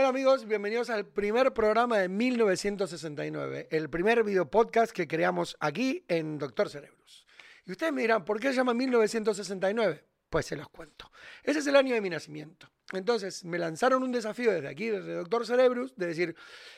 Hola 0.00 0.10
amigos, 0.10 0.46
bienvenidos 0.46 0.90
al 0.90 1.06
primer 1.06 1.52
programa 1.52 1.98
de 1.98 2.08
1969, 2.08 3.66
el 3.72 3.90
primer 3.90 4.22
video 4.22 4.48
podcast 4.48 4.92
que 4.92 5.08
creamos 5.08 5.56
aquí 5.58 6.04
en 6.06 6.38
Doctor 6.38 6.70
Cerebros. 6.70 7.26
Y 7.66 7.72
ustedes 7.72 7.92
me 7.92 8.02
dirán, 8.02 8.24
¿por 8.24 8.38
qué 8.38 8.50
se 8.50 8.54
llama 8.54 8.74
1969? 8.74 10.04
Pues 10.30 10.46
se 10.46 10.54
los 10.54 10.68
cuento. 10.68 11.10
Ese 11.42 11.58
es 11.58 11.66
el 11.66 11.74
año 11.74 11.94
de 11.94 12.00
mi 12.00 12.10
nacimiento. 12.10 12.70
Entonces 12.92 13.44
me 13.44 13.58
lanzaron 13.58 14.04
un 14.04 14.12
desafío 14.12 14.52
desde 14.52 14.68
aquí, 14.68 14.86
desde 14.86 15.14
Doctor 15.14 15.44
Cerebros, 15.44 15.96
de 15.96 16.06
decir, 16.06 16.36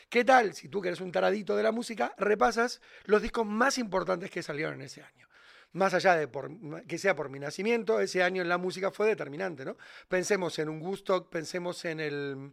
¿qué 0.08 0.24
tal 0.24 0.54
si 0.54 0.70
tú 0.70 0.80
que 0.80 0.88
eres 0.88 1.02
un 1.02 1.12
taradito 1.12 1.54
de 1.56 1.62
la 1.62 1.72
música, 1.72 2.14
repasas 2.16 2.80
los 3.04 3.20
discos 3.20 3.44
más 3.44 3.76
importantes 3.76 4.30
que 4.30 4.42
salieron 4.42 4.76
en 4.76 4.82
ese 4.86 5.02
año? 5.02 5.28
más 5.72 5.92
allá 5.92 6.16
de 6.16 6.26
por, 6.26 6.50
que 6.86 6.98
sea 6.98 7.14
por 7.14 7.28
mi 7.28 7.38
nacimiento, 7.38 8.00
ese 8.00 8.22
año 8.24 8.42
en 8.42 8.48
la 8.48 8.58
música 8.58 8.90
fue 8.90 9.06
determinante, 9.06 9.64
¿no? 9.64 9.76
Pensemos 10.08 10.58
en 10.58 10.68
un 10.68 10.80
gusto, 10.80 11.30
pensemos 11.30 11.84
en 11.84 12.00
el, 12.00 12.52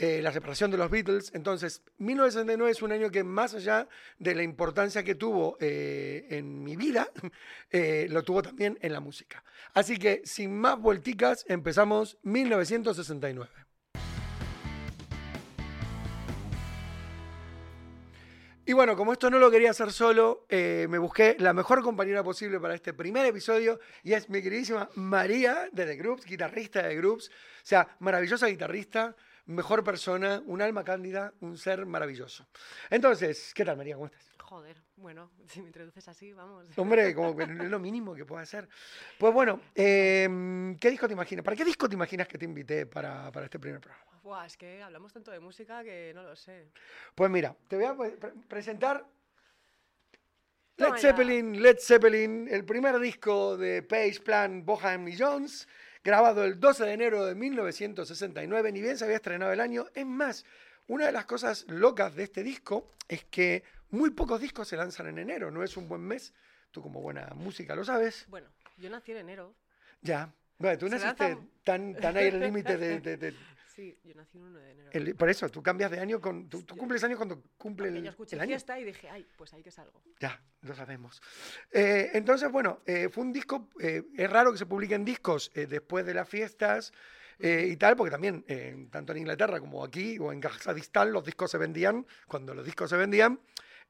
eh, 0.00 0.22
la 0.22 0.32
separación 0.32 0.70
de 0.70 0.76
los 0.76 0.88
Beatles. 0.88 1.32
Entonces, 1.34 1.82
1969 1.98 2.70
es 2.70 2.82
un 2.82 2.92
año 2.92 3.10
que 3.10 3.24
más 3.24 3.52
allá 3.54 3.88
de 4.20 4.32
la 4.36 4.44
importancia 4.44 5.02
que 5.02 5.16
tuvo 5.16 5.56
eh, 5.58 6.24
en 6.30 6.62
mi 6.62 6.76
vida, 6.76 7.08
eh, 7.72 8.06
lo 8.08 8.22
tuvo 8.22 8.40
también 8.42 8.78
en 8.80 8.92
la 8.92 9.00
música. 9.00 9.42
Así 9.74 9.98
que, 9.98 10.22
sin 10.24 10.56
más 10.56 10.78
vuelticas, 10.78 11.44
empezamos 11.48 12.16
1969. 12.22 13.50
Y 18.66 18.72
bueno, 18.74 18.96
como 18.96 19.14
esto 19.14 19.30
no 19.30 19.40
lo 19.40 19.50
quería 19.50 19.70
hacer 19.70 19.90
solo, 19.90 20.46
me 20.50 20.98
busqué 20.98 21.34
la 21.38 21.54
mejor 21.54 21.82
compañera 21.82 22.22
posible 22.22 22.60
para 22.60 22.74
este 22.74 22.92
primer 22.92 23.24
episodio 23.24 23.80
y 24.04 24.12
es 24.12 24.28
mi 24.28 24.42
queridísima 24.42 24.90
María 24.94 25.70
de 25.72 25.86
The 25.86 25.96
Groups, 25.96 26.26
guitarrista 26.26 26.82
de 26.82 26.90
The 26.90 26.96
Groups. 26.96 27.30
O 27.30 27.32
sea, 27.64 27.96
maravillosa 27.98 28.46
guitarrista, 28.46 29.16
mejor 29.48 29.82
persona, 29.82 30.42
un 30.46 30.62
alma 30.62 30.84
cándida, 30.84 31.32
un 31.40 31.56
ser 31.56 31.86
maravilloso. 31.86 32.46
Entonces, 32.90 33.52
¿qué 33.54 33.64
tal 33.64 33.76
María? 33.76 33.94
¿Cómo 33.94 34.06
estás? 34.06 34.30
Joder, 34.38 34.82
bueno, 34.96 35.30
si 35.46 35.60
me 35.60 35.68
introduces 35.68 36.06
así, 36.06 36.32
vamos. 36.32 36.66
Hombre, 36.76 37.14
como 37.14 37.36
que 37.36 37.44
es 37.44 37.70
lo 37.70 37.78
mínimo 37.78 38.14
que 38.14 38.24
puedo 38.24 38.40
hacer. 38.40 38.68
Pues 39.18 39.32
bueno, 39.32 39.60
em, 39.74 40.76
¿qué 40.78 40.90
disco 40.90 41.06
te 41.06 41.14
imaginas? 41.14 41.44
¿Para 41.44 41.56
qué 41.56 41.64
disco 41.64 41.88
te 41.88 41.94
imaginas 41.94 42.28
que 42.28 42.38
te 42.38 42.44
invité 42.44 42.86
para, 42.86 43.32
para 43.32 43.46
este 43.46 43.58
primer 43.58 43.80
programa? 43.80 44.04
Buah, 44.22 44.46
es 44.46 44.56
que 44.56 44.82
hablamos 44.82 45.12
tanto 45.12 45.30
de 45.30 45.40
música 45.40 45.82
que 45.82 46.12
no 46.14 46.22
lo 46.22 46.36
sé. 46.36 46.68
Pues 47.14 47.30
mira, 47.30 47.56
te 47.68 47.76
voy 47.76 47.86
a 47.86 47.96
pre 47.96 48.32
presentar 48.48 49.06
Led 50.76 50.96
Zeppelin, 50.96 51.60
Led 51.60 51.78
Zeppelin, 51.80 52.48
el 52.48 52.64
primer 52.64 52.98
disco 53.00 53.56
de 53.56 53.82
Page, 53.82 54.20
Plan, 54.20 54.64
Boham 54.64 55.08
y 55.08 55.16
Jones, 55.18 55.66
grabado 56.04 56.44
el 56.44 56.58
12 56.58 56.84
de 56.84 56.92
enero 56.92 57.24
de 57.26 57.34
1969, 57.34 58.72
ni 58.72 58.80
bien 58.80 58.96
se 58.96 59.04
había 59.04 59.16
estrenado 59.16 59.52
el 59.52 59.60
año. 59.60 59.86
Es 59.94 60.06
más, 60.06 60.44
una 60.86 61.06
de 61.06 61.12
las 61.12 61.26
cosas 61.26 61.64
locas 61.68 62.14
de 62.14 62.24
este 62.24 62.42
disco 62.42 62.92
es 63.08 63.24
que 63.24 63.62
muy 63.90 64.10
pocos 64.10 64.40
discos 64.40 64.68
se 64.68 64.76
lanzan 64.76 65.08
en 65.08 65.18
enero, 65.18 65.50
no 65.50 65.62
es 65.62 65.76
un 65.76 65.88
buen 65.88 66.02
mes. 66.02 66.32
Tú 66.70 66.82
como 66.82 67.00
buena 67.00 67.28
música 67.34 67.74
lo 67.74 67.84
sabes. 67.84 68.26
Bueno, 68.28 68.48
yo 68.76 68.90
nací 68.90 69.12
en 69.12 69.18
enero. 69.18 69.54
Ya. 70.02 70.32
Bueno, 70.58 70.78
tú 70.78 70.88
naciste 70.88 71.38
tan, 71.64 71.94
tan 71.94 72.16
ahí 72.16 72.28
el 72.28 72.40
límite 72.40 72.76
de, 72.76 73.34
Sí, 73.78 73.96
yo 74.02 74.12
nací 74.16 74.36
el 74.38 74.42
1 74.42 74.58
de 74.58 74.70
enero. 74.72 75.16
por 75.16 75.30
eso, 75.30 75.48
tú 75.50 75.62
cambias 75.62 75.88
de 75.92 76.00
año, 76.00 76.20
con, 76.20 76.48
tú, 76.48 76.66
cumples 76.66 77.04
años 77.04 77.16
cuando 77.16 77.44
cumple 77.56 77.86
el, 77.86 78.02
yo 78.02 78.10
escuché 78.10 78.34
el 78.34 78.42
año. 78.42 78.48
fiesta 78.48 78.76
y 78.80 78.82
dije, 78.82 79.08
ay, 79.08 79.24
pues 79.36 79.54
ahí 79.54 79.62
que 79.62 79.70
salgo. 79.70 80.02
Ya, 80.18 80.42
lo 80.62 80.74
sabemos. 80.74 81.22
Eh, 81.70 82.10
entonces, 82.14 82.50
bueno, 82.50 82.80
eh, 82.86 83.08
fue 83.08 83.22
un 83.22 83.32
disco, 83.32 83.68
eh, 83.78 84.02
es 84.16 84.28
raro 84.28 84.50
que 84.50 84.58
se 84.58 84.66
publiquen 84.66 85.04
discos 85.04 85.52
después 85.54 86.04
de 86.04 86.12
las 86.12 86.28
fiestas 86.28 86.92
y 87.38 87.76
tal, 87.76 87.94
porque 87.94 88.10
también, 88.10 88.44
tanto 88.90 89.12
en 89.12 89.18
Inglaterra 89.18 89.60
como 89.60 89.84
aquí 89.84 90.18
o 90.18 90.32
en 90.32 90.40
Kazajistán, 90.40 91.12
los 91.12 91.24
discos 91.24 91.48
se 91.48 91.58
vendían, 91.58 92.04
cuando 92.26 92.54
los 92.54 92.64
discos 92.64 92.90
se 92.90 92.96
vendían, 92.96 93.38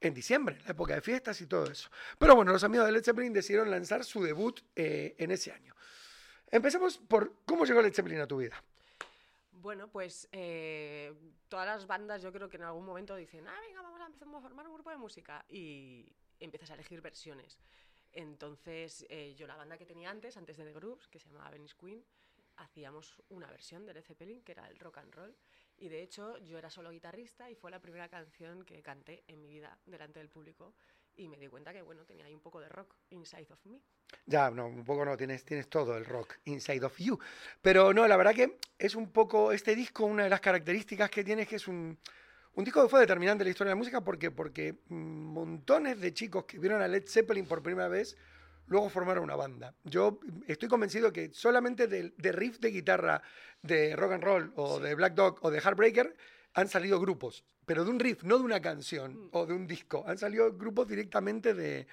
en 0.03 0.13
diciembre, 0.13 0.57
en 0.57 0.65
la 0.65 0.73
época 0.73 0.97
de 0.97 1.01
fiestas 1.01 1.41
y 1.41 1.47
todo 1.47 1.65
eso. 1.65 1.89
Pero 2.19 2.37
bueno, 2.37 2.53
los 2.53 2.63
amigos 2.63 2.85
de 2.85 2.93
Led 2.93 3.03
Zeppelin 3.03 3.33
decidieron 3.33 3.71
lanzar 3.71 4.05
su 4.05 4.23
debut 4.23 4.61
en 4.77 5.31
ese 5.31 5.51
año. 5.51 5.75
Empecemos 6.51 6.99
por 6.99 7.37
cómo 7.47 7.65
llegó 7.65 7.81
Led 7.81 7.95
Zeppelin 7.95 8.21
a 8.21 8.27
tu 8.27 8.37
vida. 8.37 8.63
Bueno, 9.61 9.89
pues 9.91 10.29
eh, 10.31 11.13
todas 11.49 11.67
las 11.67 11.87
bandas 11.89 12.23
yo 12.23 12.31
creo 12.33 12.49
que 12.49 12.59
en 12.59 12.63
algún 12.63 12.87
momento 12.87 13.17
dicen, 13.17 13.49
ah, 13.49 13.61
venga, 13.61 13.83
vamos 13.83 14.01
a 14.01 14.07
empezar 14.07 14.29
a 14.29 14.41
formar 14.41 14.69
un 14.69 14.75
grupo 14.75 14.91
de 14.91 14.97
música 14.97 15.45
y 15.49 16.15
empiezas 16.39 16.71
a 16.71 16.75
elegir 16.75 17.01
versiones. 17.01 17.59
Entonces, 18.13 19.05
eh, 19.09 19.35
yo 19.35 19.49
la 19.49 19.57
banda 19.57 19.77
que 19.77 19.85
tenía 19.85 20.11
antes, 20.11 20.37
antes 20.37 20.59
de 20.59 20.65
The 20.65 20.73
Groups, 20.75 21.09
que 21.09 21.19
se 21.19 21.29
llamaba 21.29 21.51
Venice 21.51 21.75
Queen, 21.77 22.05
hacíamos 22.55 23.21
una 23.31 23.51
versión 23.51 23.85
de 23.85 23.95
Led 23.95 24.05
Zeppelin, 24.05 24.43
que 24.43 24.53
era 24.53 24.69
el 24.69 24.79
rock 24.79 24.99
and 24.99 25.13
roll. 25.13 25.37
Y 25.77 25.89
de 25.89 26.03
hecho, 26.03 26.39
yo 26.39 26.57
era 26.57 26.71
solo 26.71 26.93
guitarrista 26.93 27.51
y 27.51 27.57
fue 27.57 27.73
la 27.73 27.81
primera 27.81 28.09
canción 28.09 28.65
que 28.65 28.81
canté 28.81 29.25
en 29.27 29.41
mi 29.41 29.49
vida 29.49 29.77
delante 29.87 30.21
del 30.21 30.29
público 30.29 30.77
y 31.19 31.29
me 31.29 31.37
di 31.37 31.49
cuenta 31.49 31.73
que, 31.73 31.83
bueno, 31.83 32.05
tenía 32.05 32.25
ahí 32.25 32.35
un 32.35 32.41
poco 32.41 32.61
de 32.61 32.69
rock 32.69 32.95
inside 33.11 33.49
of 33.51 33.65
me. 33.67 33.81
Ya, 34.27 34.51
no, 34.51 34.67
un 34.67 34.85
poco 34.85 35.05
no, 35.05 35.17
tienes, 35.17 35.45
tienes 35.45 35.69
todo 35.69 35.97
el 35.97 36.05
rock 36.05 36.37
inside 36.45 36.85
of 36.85 36.97
you. 36.99 37.19
Pero 37.61 37.93
no, 37.93 38.07
la 38.07 38.17
verdad 38.17 38.35
que 38.35 38.59
es 38.79 38.95
un 38.95 39.11
poco, 39.11 39.53
este 39.53 39.75
disco, 39.75 40.05
una 40.05 40.25
de 40.25 40.31
las 40.31 40.41
características 40.41 41.11
que 41.11 41.25
tiene 41.25 41.43
es 41.43 41.49
que 41.49 41.57
es 41.57 41.69
un, 41.69 41.99
un 42.55 42.65
disco 42.65 42.83
que 42.83 42.89
fue 42.89 43.01
determinante 43.01 43.43
en 43.43 43.47
la 43.47 43.51
historia 43.51 43.71
de 43.71 43.75
la 43.75 43.79
música 43.79 44.01
porque, 44.01 44.31
porque 44.31 44.77
montones 44.89 46.01
de 46.01 46.15
chicos 46.15 46.45
que 46.45 46.59
vieron 46.59 46.81
a 46.81 46.89
Led 46.89 47.07
Zeppelin 47.07 47.47
por 47.47 47.63
primera 47.63 47.89
vez 47.89 48.17
luego 48.69 48.89
formaron 48.89 49.25
una 49.25 49.37
banda. 49.37 49.75
Yo 49.85 50.21
estoy 50.47 50.69
convencido 50.69 51.13
que 51.13 51.31
solamente 51.33 51.87
de, 51.89 52.13
de 52.17 52.33
riff 52.33 52.59
de 52.59 52.71
guitarra 52.71 53.23
de 53.63 53.97
rock 53.97 54.13
and 54.13 54.25
roll 54.25 54.53
o 54.57 54.79
de 54.79 54.95
Black 54.95 55.15
Dog 55.15 55.39
o 55.43 55.51
de 55.51 55.61
Heartbreaker 55.61 56.17
han 56.55 56.69
salido 56.69 57.01
grupos, 57.01 57.45
pero 57.65 57.85
de 57.85 57.91
un 57.91 58.01
riff, 58.01 58.23
no 58.25 58.39
de 58.39 58.45
una 58.45 58.61
canción 58.61 59.27
mm. 59.27 59.29
o 59.33 59.47
de 59.47 59.55
un 59.55 59.67
disco. 59.67 60.05
Han 60.07 60.19
salido 60.19 60.53
grupos 60.53 60.89
directamente 60.89 61.55
de, 61.55 61.87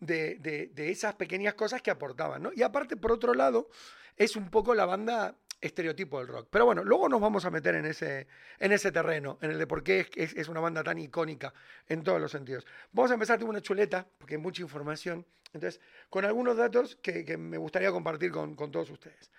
de, 0.00 0.70
de, 0.72 0.90
esas 0.90 1.14
pequeñas 1.14 1.54
cosas 1.54 1.82
que 1.82 1.90
aportaban, 1.90 2.42
¿no? 2.42 2.50
Y 2.54 2.62
aparte, 2.62 2.96
por 2.96 3.12
otro 3.12 3.34
lado, 3.34 3.68
es 4.16 4.36
un 4.36 4.50
poco 4.50 4.74
la 4.74 4.86
banda 4.86 5.36
estereotipo 5.60 6.18
del 6.18 6.28
rock. 6.28 6.48
Pero 6.50 6.66
bueno, 6.66 6.84
luego 6.84 7.08
nos 7.08 7.20
vamos 7.20 7.44
a 7.44 7.50
meter 7.50 7.74
en 7.74 7.86
ese, 7.86 8.28
en 8.58 8.72
ese 8.72 8.92
terreno, 8.92 9.38
en 9.42 9.50
el 9.50 9.58
de 9.58 9.66
por 9.66 9.82
qué 9.82 10.06
es, 10.14 10.34
es, 10.34 10.48
una 10.48 10.60
banda 10.60 10.84
tan 10.84 10.98
icónica 10.98 11.52
en 11.88 12.02
todos 12.02 12.20
los 12.20 12.30
sentidos. 12.30 12.64
Vamos 12.92 13.10
a 13.10 13.14
empezar, 13.14 13.38
tengo 13.38 13.50
una 13.50 13.60
chuleta, 13.60 14.06
porque 14.18 14.36
hay 14.36 14.40
mucha 14.40 14.62
información, 14.62 15.26
entonces, 15.52 15.80
con 16.10 16.24
algunos 16.24 16.56
datos 16.56 16.96
que, 16.96 17.24
que 17.24 17.36
me 17.36 17.56
gustaría 17.56 17.90
compartir 17.90 18.30
con, 18.30 18.54
con 18.54 18.70
todos 18.70 18.90
ustedes. 18.90 19.30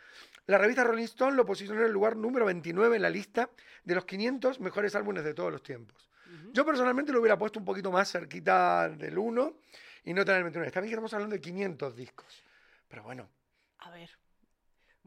La 0.50 0.58
revista 0.58 0.84
Rolling 0.84 1.04
Stone 1.04 1.36
lo 1.36 1.46
posicionó 1.46 1.82
en 1.82 1.86
el 1.86 1.94
lugar 1.94 2.16
número 2.16 2.44
29 2.44 2.96
en 2.96 3.04
la 3.04 3.12
lista 3.12 3.52
de 3.84 3.94
los 3.94 4.04
500 4.06 4.60
mejores 4.60 4.96
álbumes 4.96 5.24
de 5.24 5.36
todos 5.36 5.52
los 5.52 5.62
tiempos. 5.62 6.10
Yo 6.54 6.66
personalmente 6.66 7.12
lo 7.12 7.20
hubiera 7.20 7.38
puesto 7.38 7.60
un 7.60 7.66
poquito 7.66 7.92
más 7.92 8.12
cerquita 8.12 8.90
del 8.90 9.20
1 9.20 9.54
y 10.06 10.14
no 10.16 10.26
tan 10.26 10.38
el 10.38 10.44
29. 10.46 10.68
Está 10.68 10.80
bien 10.80 10.90
que 10.90 10.96
estamos 10.96 11.14
hablando 11.14 11.36
de 11.36 11.42
500 11.42 11.96
discos. 11.96 12.44
Pero 12.88 13.04
bueno. 13.04 13.30
A 13.78 13.92
ver. 13.92 14.10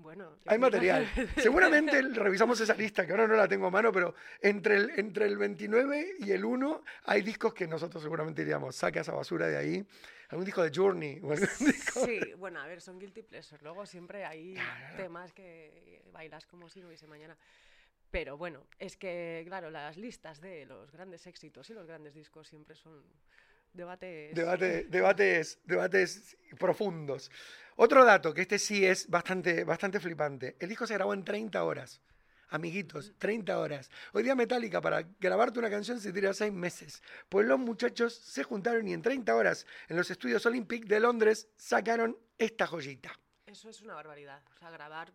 Bueno, 0.02 0.38
hay 0.46 0.58
material. 0.58 1.08
Seguramente 1.36 2.02
revisamos 2.02 2.60
esa 2.60 2.74
lista, 2.74 3.06
que 3.06 3.12
ahora 3.12 3.28
no 3.28 3.34
la 3.34 3.46
tengo 3.46 3.66
a 3.66 3.70
mano, 3.70 3.92
pero 3.92 4.14
entre 4.40 4.76
el, 4.76 4.90
entre 4.98 5.26
el 5.26 5.38
29 5.38 6.16
y 6.18 6.32
el 6.32 6.44
1 6.44 6.82
hay 7.04 7.22
discos 7.22 7.54
que 7.54 7.66
nosotros 7.66 8.02
seguramente 8.02 8.42
diríamos, 8.42 8.74
saca 8.74 9.00
esa 9.00 9.12
basura 9.12 9.46
de 9.46 9.56
ahí 9.56 9.86
algún 10.32 10.46
disco 10.46 10.62
de 10.62 10.72
Journey. 10.74 11.20
sí, 12.04 12.20
bueno, 12.38 12.60
a 12.60 12.66
ver, 12.66 12.80
son 12.80 12.98
guilty 12.98 13.22
pleasures. 13.22 13.62
Luego 13.62 13.84
siempre 13.84 14.24
hay 14.24 14.56
temas 14.96 15.32
que 15.32 16.02
bailas 16.10 16.46
como 16.46 16.70
si 16.70 16.80
no 16.80 16.88
hubiese 16.88 17.06
mañana. 17.06 17.36
Pero 18.10 18.36
bueno, 18.36 18.66
es 18.78 18.96
que, 18.96 19.42
claro, 19.46 19.70
las 19.70 19.96
listas 19.96 20.40
de 20.40 20.66
los 20.66 20.90
grandes 20.90 21.26
éxitos 21.26 21.68
y 21.70 21.74
los 21.74 21.86
grandes 21.86 22.14
discos 22.14 22.48
siempre 22.48 22.74
son 22.76 23.02
debates... 23.72 24.34
Debate, 24.34 24.84
debates, 24.84 25.58
debates 25.64 26.36
profundos. 26.58 27.30
Otro 27.76 28.04
dato, 28.04 28.34
que 28.34 28.42
este 28.42 28.58
sí 28.58 28.84
es 28.84 29.08
bastante, 29.08 29.64
bastante 29.64 30.00
flipante. 30.00 30.56
El 30.60 30.68
disco 30.68 30.86
se 30.86 30.94
grabó 30.94 31.14
en 31.14 31.24
30 31.24 31.62
horas 31.64 32.02
amiguitos, 32.52 33.14
30 33.18 33.58
horas. 33.58 33.90
Hoy 34.12 34.22
día 34.22 34.34
Metallica, 34.34 34.80
para 34.80 35.02
grabarte 35.18 35.58
una 35.58 35.70
canción 35.70 35.98
se 35.98 36.12
tira 36.12 36.32
6 36.32 36.52
meses. 36.52 37.02
Pues 37.28 37.46
los 37.46 37.58
muchachos 37.58 38.14
se 38.14 38.44
juntaron 38.44 38.86
y 38.86 38.92
en 38.92 39.02
30 39.02 39.34
horas 39.34 39.66
en 39.88 39.96
los 39.96 40.10
estudios 40.10 40.44
Olympic 40.46 40.84
de 40.84 41.00
Londres 41.00 41.48
sacaron 41.56 42.16
esta 42.38 42.66
joyita. 42.66 43.18
Eso 43.46 43.68
es 43.68 43.80
una 43.82 43.94
barbaridad. 43.94 44.42
O 44.54 44.58
sea, 44.58 44.70
grabar 44.70 45.12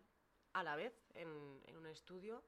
a 0.52 0.62
la 0.62 0.76
vez 0.76 0.92
en, 1.14 1.28
un 1.28 1.86
estudio 1.86 2.42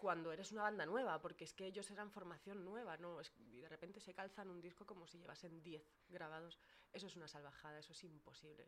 cuando 0.00 0.32
eres 0.32 0.52
una 0.52 0.62
banda 0.62 0.86
nueva, 0.86 1.20
porque 1.20 1.44
es 1.44 1.52
que 1.54 1.66
ellos 1.66 1.90
eran 1.90 2.10
formación 2.10 2.64
nueva, 2.64 2.96
¿no? 2.96 3.20
Es- 3.20 3.32
y 3.38 3.60
de 3.60 3.68
repente 3.68 4.00
se 4.00 4.14
calzan 4.14 4.50
un 4.50 4.60
disco 4.60 4.86
como 4.86 5.06
si 5.06 5.18
llevasen 5.18 5.62
10 5.62 5.84
grabados. 6.08 6.58
Eso 6.92 7.06
es 7.06 7.16
una 7.16 7.28
salvajada, 7.28 7.78
eso 7.78 7.92
es 7.92 8.02
imposible. 8.04 8.66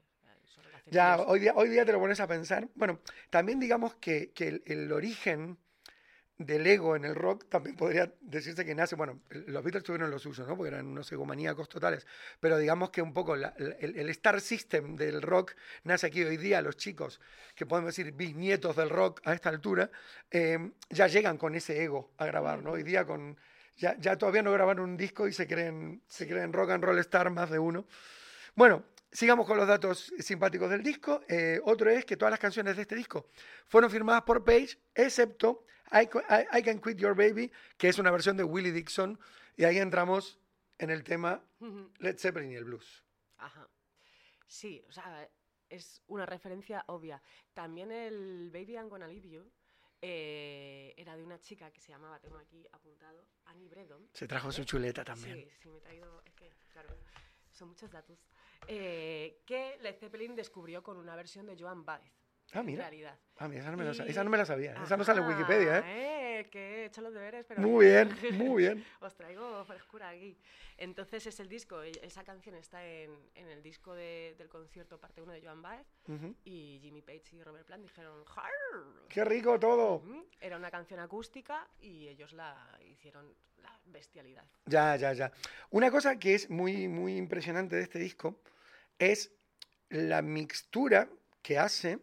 Ya, 0.91 1.21
hoy 1.27 1.41
día, 1.41 1.55
hoy 1.57 1.69
día 1.69 1.85
te 1.85 1.93
lo 1.93 1.99
pones 2.01 2.21
a 2.21 2.27
pensar. 2.27 2.69
Bueno, 2.75 3.01
también 3.31 3.59
digamos 3.59 3.95
que, 3.97 4.33
que 4.33 4.49
el, 4.49 4.63
el 4.67 4.93
origen 4.93 5.59
del 6.39 6.67
ego 6.67 6.97
en 6.97 7.05
el 7.05 7.15
rock 7.15 7.49
también 7.49 7.77
podría 7.77 8.13
decirse 8.21 8.65
que 8.65 8.75
nace, 8.75 8.97
bueno, 8.97 9.21
los 9.31 9.63
Beatles 9.63 9.85
tuvieron 9.85 10.11
los 10.11 10.23
suyos, 10.23 10.47
¿no? 10.47 10.57
Porque 10.57 10.69
eran 10.69 10.87
unos 10.87 11.11
egomaníacos 11.13 11.69
totales, 11.69 12.07
pero 12.41 12.59
digamos 12.59 12.91
que 12.91 13.03
un 13.03 13.13
poco 13.13 13.35
el, 13.35 14.09
star 14.11 14.41
system 14.41 14.97
del 14.97 15.23
rock 15.23 15.53
nace 15.85 16.07
aquí 16.07 16.23
hoy 16.23 16.37
día, 16.37 16.63
los 16.63 16.77
chicos, 16.77 17.21
que 17.55 17.67
podemos 17.67 17.95
decir 17.95 18.13
bisnietos 18.13 18.77
del 18.77 18.91
rock 18.91 19.21
a 19.25 19.35
esta 19.35 19.51
altura, 19.51 19.91
eh, 20.31 20.73
ya 20.91 21.07
llegan 21.07 21.39
con 21.39 21.55
ese 21.55 21.83
ego 21.83 22.13
a 22.19 22.27
grabar, 22.27 22.63
¿no? 22.63 22.73
Hoy 22.73 22.83
día 22.83 23.05
con... 23.05 23.37
Ya, 23.79 23.97
ya 23.99 24.17
todavía 24.17 24.43
no 24.43 24.53
grabaron 24.53 24.91
un 24.91 24.97
disco 24.99 25.27
y 25.27 25.33
se 25.33 25.47
creen, 25.49 26.03
se 26.07 26.29
creen 26.29 26.53
rock 26.53 26.71
and 26.71 26.85
roll 26.85 26.99
star 26.99 27.31
más 27.31 27.51
de 27.51 27.59
uno. 27.59 27.87
Bueno, 28.55 28.85
sigamos 29.11 29.47
con 29.47 29.57
los 29.57 29.67
datos 29.67 30.13
simpáticos 30.19 30.71
del 30.71 30.83
disco. 30.83 31.23
Eh, 31.27 31.59
otro 31.65 31.91
es 31.91 32.05
que 32.05 32.17
todas 32.17 32.31
las 32.31 32.39
canciones 32.39 32.77
de 32.77 32.83
este 32.83 32.95
disco 32.95 33.31
fueron 33.67 33.91
firmadas 33.91 34.23
por 34.23 34.45
Page, 34.45 34.79
excepto 34.95 35.65
I, 35.93 36.09
I- 36.31 36.59
I 36.59 36.63
Can 36.63 36.81
Quit 36.81 36.99
Your 36.99 37.15
Baby, 37.15 37.51
que 37.77 37.89
es 37.89 37.99
una 37.99 38.11
versión 38.11 38.37
de 38.37 38.45
Willie 38.45 38.73
Dixon. 38.73 39.19
Y 39.57 39.65
ahí 39.65 39.79
entramos 39.79 40.39
en 40.79 40.91
el 40.91 41.05
tema. 41.05 41.43
Led 41.99 42.19
Zeppelin 42.19 42.53
y 42.53 42.57
el 42.57 42.65
blues. 42.65 43.05
Ajá. 43.39 43.69
Sí, 44.47 44.83
o 44.89 44.93
sea, 44.93 45.29
es 45.69 46.03
una 46.09 46.27
referencia 46.27 46.85
obvia. 46.89 47.23
También 47.55 47.91
el 47.93 48.51
Baby 48.53 48.75
I'm 48.75 48.89
Gonna 48.89 49.07
Leave 49.07 49.29
You 49.29 49.51
eh, 50.01 50.93
era 50.97 51.17
de 51.17 51.23
una 51.25 51.39
chica 51.39 51.71
que 51.71 51.81
se 51.81 51.93
llamaba, 51.93 52.19
tengo 52.19 52.37
aquí 52.39 52.67
apuntado, 52.73 53.25
Annie 53.47 53.69
Bredon. 53.69 54.09
Se 54.13 54.27
trajo 54.27 54.51
su 54.51 54.63
¿eh? 54.63 54.65
chuleta 54.65 55.05
también. 55.05 55.37
Sí, 55.37 55.49
sí, 55.63 55.69
me 55.69 55.79
he 55.79 55.81
traído, 55.81 56.23
es 56.27 56.35
que, 56.35 56.53
claro, 56.73 56.89
son 57.53 57.69
muchos 57.69 57.91
datos. 57.91 58.19
Eh, 58.67 59.43
que 59.47 59.79
Led 59.81 59.97
Zeppelin 59.99 60.35
descubrió 60.35 60.83
con 60.83 60.97
una 60.97 61.15
versión 61.17 61.47
de 61.47 61.57
Joan 61.59 61.85
Baez. 61.85 62.13
Ah, 62.53 62.61
en 62.61 62.67
mira. 62.67 62.83
realidad. 62.83 63.19
Ah, 63.39 63.49
mira, 63.49 63.61
esa 63.63 63.71
no 63.71 63.77
me 63.77 63.85
la, 63.85 63.95
sa- 63.95 64.05
Y- 64.07 64.11
esa 64.11 64.25
no 64.25 64.31
me 64.31 64.37
la 64.39 64.45
sabía. 64.45 64.75
Esa 64.83 64.97
no 64.97 65.05
sale 65.05 65.21
en 65.23 65.29
Wikipedia, 65.29 65.79
¿eh? 65.79 65.83
¿eh? 66.41 66.49
Que 66.51 66.83
he 66.83 66.85
hecho 66.87 67.01
los 67.01 67.15
deberes, 67.15 67.47
pero... 67.47 67.63
Muy 67.63 67.87
bien, 67.87 68.11
muy 68.39 68.63
bien. 68.65 68.85
Os 69.01 69.15
traigo 69.15 69.65
frescura 69.65 70.11
aquí. 70.11 70.37
Entonces 70.77 71.27
es 71.27 71.41
el 71.41 71.49
disco, 71.49 71.83
e- 71.83 71.93
esa 72.03 72.25
canción 72.25 72.55
está 72.57 72.85
en, 72.87 73.11
en 73.35 73.49
el 73.49 73.63
disco 73.63 73.95
de- 73.95 74.35
del 74.37 74.49
concierto 74.49 74.99
parte 75.01 75.23
1 75.23 75.33
de 75.33 75.41
Joan 75.41 75.63
Baez 75.63 75.87
y 76.45 76.79
Jimmy 76.83 77.01
Page 77.01 77.37
y 77.37 77.43
Robert 77.43 77.65
Plant 77.67 77.83
dijeron 77.85 78.25
¡Jar! 78.25 78.51
¡Qué 79.09 79.25
rico 79.25 79.59
todo! 79.59 80.03
Era 80.41 80.57
una 80.57 80.71
canción 80.71 81.01
acústica 81.01 81.69
y 81.81 82.09
ellos 82.09 82.33
la 82.33 82.79
hicieron 82.91 83.33
la 83.63 83.79
bestialidad. 83.87 84.45
Ya, 84.67 84.97
ya, 84.97 85.13
ya. 85.15 85.33
Una 85.71 85.91
cosa 85.91 86.19
que 86.19 86.35
es 86.35 86.51
muy, 86.51 86.87
muy 86.89 87.17
impresionante 87.17 87.77
de 87.77 87.83
este 87.83 87.99
disco 87.99 88.41
es 88.99 89.33
la 89.89 90.21
mixtura 90.23 91.09
que 91.43 91.59
hace, 91.59 91.99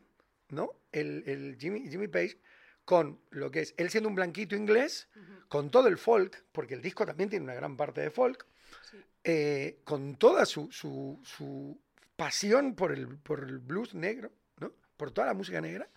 ¿no? 0.50 0.72
El, 0.92 1.24
el 1.28 1.58
Jimmy, 1.60 1.90
Jimmy 1.90 2.08
Page 2.08 2.38
con 2.86 3.20
lo 3.30 3.52
que 3.52 3.62
es 3.62 3.74
él 3.78 3.90
siendo 3.92 4.10
un 4.10 4.16
blanquito 4.16 4.56
inglés, 4.56 5.08
con 5.48 5.70
todo 5.70 5.88
el 5.88 5.98
folk, 5.98 6.44
porque 6.52 6.74
el 6.74 6.82
disco 6.82 7.06
también 7.06 7.30
tiene 7.30 7.44
una 7.46 7.54
gran 7.54 7.78
parte 7.78 8.02
de 8.02 8.10
folk, 8.10 8.46
Sí. 8.90 8.98
eh, 9.24 9.80
con 9.84 10.16
toda 10.16 10.46
su, 10.46 10.72
su- 10.72 11.20
su 11.24 11.80
pasión 12.16 12.76
por 12.76 12.92
el, 12.92 13.18
por 13.18 13.44
el 13.44 13.60
blues 13.60 13.94
negro, 13.94 14.32
¿no? 14.60 14.72
Por 14.98 15.12
toda 15.12 15.28
la 15.28 15.34
música 15.34 15.62
negra, 15.62 15.88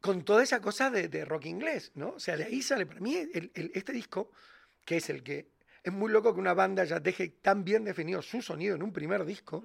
con 0.00 0.24
toda 0.24 0.42
esa 0.42 0.60
cosa 0.60 0.90
de, 0.90 1.08
de 1.08 1.24
rock 1.24 1.46
inglés, 1.46 1.92
¿no? 1.94 2.10
O 2.10 2.20
sea, 2.20 2.36
de 2.36 2.44
ahí 2.44 2.62
sale, 2.62 2.86
para 2.86 3.00
mí, 3.00 3.14
el- 3.16 3.50
el- 3.54 3.70
este 3.74 3.92
disco, 3.92 4.30
que 4.84 4.96
es 4.96 5.08
el 5.10 5.22
que... 5.22 5.50
Es 5.84 5.92
muy 5.92 6.10
loco 6.12 6.32
que 6.34 6.40
una 6.40 6.54
banda 6.54 6.84
ya 6.84 7.00
deje 7.00 7.28
tan 7.28 7.64
bien 7.64 7.84
definido 7.84 8.22
su 8.22 8.40
sonido 8.42 8.74
en 8.76 8.82
un 8.84 8.92
primer 8.92 9.24
disco, 9.24 9.64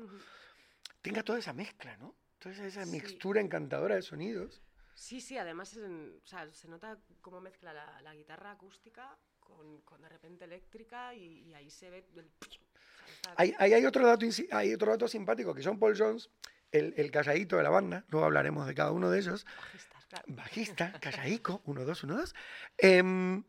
tenga 1.01 1.21
toda 1.23 1.37
esa 1.39 1.53
mezcla, 1.53 1.95
¿no? 1.97 2.15
Toda 2.39 2.55
esa 2.65 2.85
Sí. 2.85 2.91
mixtura 2.91 3.41
encantadora 3.41 3.95
de 3.95 4.01
sonidos. 4.01 4.61
Sí, 4.93 5.21
sí, 5.21 5.37
además 5.37 5.75
en- 5.77 6.19
o 6.23 6.27
sea, 6.27 6.49
se 6.51 6.67
nota 6.67 6.97
cómo 7.21 7.39
mezcla 7.41 7.73
la, 7.73 8.01
la 8.01 8.13
guitarra 8.15 8.51
acústica 8.51 9.17
con, 9.39 9.81
con 9.81 10.01
de 10.01 10.09
repente 10.09 10.45
eléctrica 10.45 11.13
y, 11.13 11.43
y 11.49 11.53
ahí 11.53 11.69
se 11.69 11.89
ve 11.89 12.05
el... 12.15 12.29
está- 12.41 13.33
Hay, 13.37 13.85
otro 13.85 14.05
dato, 14.05 14.25
hay 14.51 14.73
otro 14.73 14.91
dato 14.91 15.07
simpático, 15.07 15.53
que 15.53 15.63
John 15.63 15.79
Paul 15.79 15.95
Jones, 15.97 16.29
el, 16.71 16.93
el 16.97 17.11
calladito 17.11 17.57
de 17.57 17.63
la 17.63 17.69
banda, 17.69 18.05
luego 18.09 18.25
hablaremos 18.25 18.67
de 18.67 18.73
cada 18.75 18.91
uno 18.91 19.09
de 19.09 19.19
ellos, 19.19 19.45
bajistas, 19.45 20.05
claro. 20.07 20.25
bajista, 20.29 20.99
callaico, 20.99 21.61
1, 21.65 21.85
2, 21.85 22.03
1, 22.03 22.17
2, 22.17 22.35
em, 22.77 23.43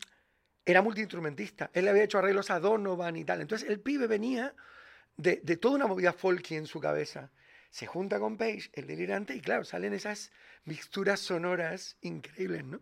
era 0.65 0.83
multiinstrumentista. 0.83 1.71
Él 1.73 1.85
le 1.85 1.91
había 1.91 2.05
hecho 2.05 2.19
arreglos 2.19 2.51
a 2.51 2.61
Donovan 2.61 3.17
y 3.17 3.25
tal. 3.25 3.41
Entonces 3.41 3.69
el 3.69 3.81
pibe 3.81 4.07
venía 4.07 4.55
de, 5.17 5.41
de 5.43 5.57
toda 5.57 5.77
una 5.77 5.87
movida 5.87 6.13
folky 6.13 6.57
en 6.57 6.67
su 6.67 6.79
cabeza. 6.79 7.31
Se 7.71 7.87
junta 7.87 8.19
con 8.19 8.37
Page, 8.37 8.71
el 8.73 8.87
delirante, 8.87 9.35
y 9.35 9.41
claro, 9.41 9.65
salen 9.65 9.93
esas 9.93 10.33
mixturas 10.65 11.21
sonoras 11.21 11.97
increíbles, 12.01 12.65
¿no? 12.65 12.81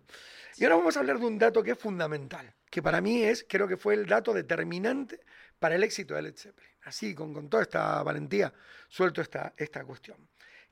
Y 0.57 0.65
ahora 0.65 0.77
vamos 0.77 0.97
a 0.97 1.01
hablar 1.01 1.19
de 1.19 1.27
un 1.27 1.39
dato 1.39 1.63
que 1.63 1.73
es 1.73 1.79
fundamental, 1.79 2.55
que 2.71 2.83
para 2.83 3.01
mí 3.01 3.23
es, 3.23 3.45
creo 3.49 3.69
que 3.69 3.77
fue 3.77 3.95
el 3.95 4.07
dato 4.07 4.33
determinante 4.33 5.21
para 5.59 5.75
el 5.75 5.83
éxito 5.83 6.15
de 6.15 6.23
Led 6.23 6.37
Zeppelin. 6.37 6.71
Así, 6.85 7.15
con, 7.15 7.35
con 7.35 7.49
toda 7.49 7.65
esta 7.65 8.03
valentía, 8.03 8.53
suelto 8.89 9.21
esta, 9.21 9.55
esta 9.57 9.85
cuestión. 9.85 10.17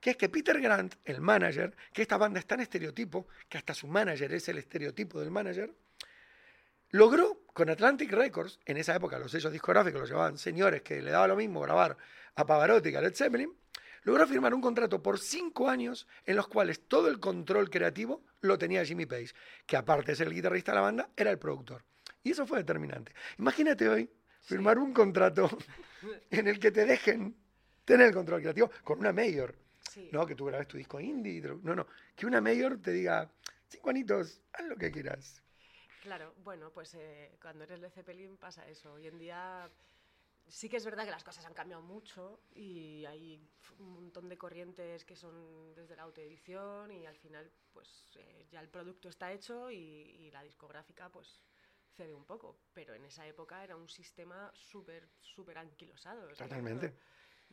Que 0.01 0.11
es 0.11 0.17
que 0.17 0.29
Peter 0.29 0.61
Grant, 0.61 0.95
el 1.05 1.21
manager, 1.21 1.75
que 1.93 2.03
esta 2.03 2.17
banda 2.17 2.39
es 2.39 2.47
tan 2.47 2.61
estereotipo, 2.61 3.27
que 3.49 3.59
hasta 3.59 3.75
su 3.75 3.89
manager 3.89 4.33
es 4.33 4.49
el 4.49 4.59
estereotipo 4.59 5.19
del 5.19 5.31
manager, 5.31 5.75
logró 6.91 7.45
con 7.53 7.71
Atlantic 7.71 8.13
Records, 8.13 8.61
en 8.65 8.77
esa 8.77 8.95
época 8.95 9.19
los 9.19 9.33
sellos 9.33 9.53
discográficos 9.53 10.01
los 10.01 10.11
llevaban 10.11 10.39
señores 10.39 10.83
que 10.83 11.03
le 11.03 11.11
daba 11.11 11.27
lo 11.27 11.37
mismo 11.37 11.61
grabar 11.61 11.97
a 12.37 12.47
Pavarotti 12.47 12.91
que 12.91 12.99
a 12.99 13.01
Led 13.01 13.15
Zeppelin, 13.15 13.53
logró 14.05 14.27
firmar 14.27 14.55
un 14.55 14.61
contrato 14.61 15.03
por 15.03 15.19
cinco 15.19 15.69
años 15.69 16.07
en 16.25 16.37
los 16.37 16.47
cuales 16.47 16.87
todo 16.87 17.09
el 17.09 17.21
control 17.21 17.71
creativo 17.71 18.23
lo 18.41 18.57
tenía 18.59 18.85
Jimmy 18.85 19.07
Page, 19.07 19.35
que 19.67 19.77
aparte 19.77 20.13
de 20.13 20.17
ser 20.17 20.29
el 20.29 20.35
guitarrista 20.35 20.73
de 20.73 20.77
la 20.77 20.83
banda, 20.83 21.11
era 21.17 21.31
el 21.31 21.39
productor. 21.39 21.85
Y 22.23 22.31
eso 22.31 22.47
fue 22.47 22.59
determinante. 22.59 23.13
Imagínate 23.39 23.89
hoy 23.89 24.11
firmar 24.43 24.79
un 24.79 24.93
contrato 24.93 25.49
en 26.31 26.47
el 26.47 26.59
que 26.59 26.71
te 26.71 26.85
dejen 26.85 27.35
tener 27.85 28.09
el 28.09 28.15
control 28.15 28.41
creativo 28.41 28.71
con 28.83 28.99
una 28.99 29.13
mayor. 29.13 29.55
Sí. 29.91 30.09
No, 30.13 30.27
que 30.27 30.35
tú 30.35 30.47
grabes 30.47 30.69
tu 30.69 30.77
disco 30.77 31.01
indie. 31.01 31.41
No, 31.63 31.75
no. 31.75 31.87
Que 32.17 32.27
una 32.27 32.41
mayor 32.41 32.81
te 32.81 32.93
diga, 32.93 33.31
cinco 33.69 33.91
anitos, 33.91 34.41
haz 34.53 34.67
lo 34.67 34.77
que 34.77 34.91
quieras. 34.91 35.43
Claro, 36.03 36.35
bueno, 36.45 36.71
pues 36.71 36.95
eh, 36.95 37.37
cuando 37.41 37.65
eres 37.65 37.81
Led 37.81 37.91
Zeppelin 37.91 38.37
pasa 38.37 38.67
eso. 38.69 38.93
Hoy 38.93 39.07
en 39.07 39.19
día 39.19 39.71
sí 40.49 40.69
que 40.69 40.77
es 40.77 40.85
verdad 40.85 41.05
que 41.05 41.11
las 41.11 41.25
cosas 41.25 41.45
han 41.47 41.55
cambiado 41.55 41.83
mucho 41.83 42.41
y 42.55 43.05
hay 43.07 43.41
un 43.79 43.93
montón 43.95 44.29
de 44.29 44.37
corrientes 44.39 45.05
que 45.05 45.17
son 45.17 45.75
desde 45.75 45.97
la 45.97 46.03
autoedición 46.03 46.93
y 46.93 47.07
al 47.07 47.17
final 47.17 47.51
pues 47.73 48.17
eh, 48.17 48.47
ya 48.51 48.61
el 48.61 48.69
producto 48.69 49.09
está 49.09 49.33
hecho 49.33 49.71
y, 49.71 49.77
y 49.77 50.31
la 50.31 50.43
discográfica 50.43 51.11
pues 51.11 51.41
cede 51.97 52.15
un 52.15 52.25
poco. 52.25 52.59
Pero 52.73 52.95
en 52.95 53.05
esa 53.05 53.27
época 53.27 53.63
era 53.65 53.77
un 53.77 53.89
sistema 53.89 54.51
súper, 54.55 55.09
súper 55.21 55.59
anquilosado. 55.59 56.29
o 56.29 56.35
sea, 56.35 56.47
Totalmente. 56.47 56.97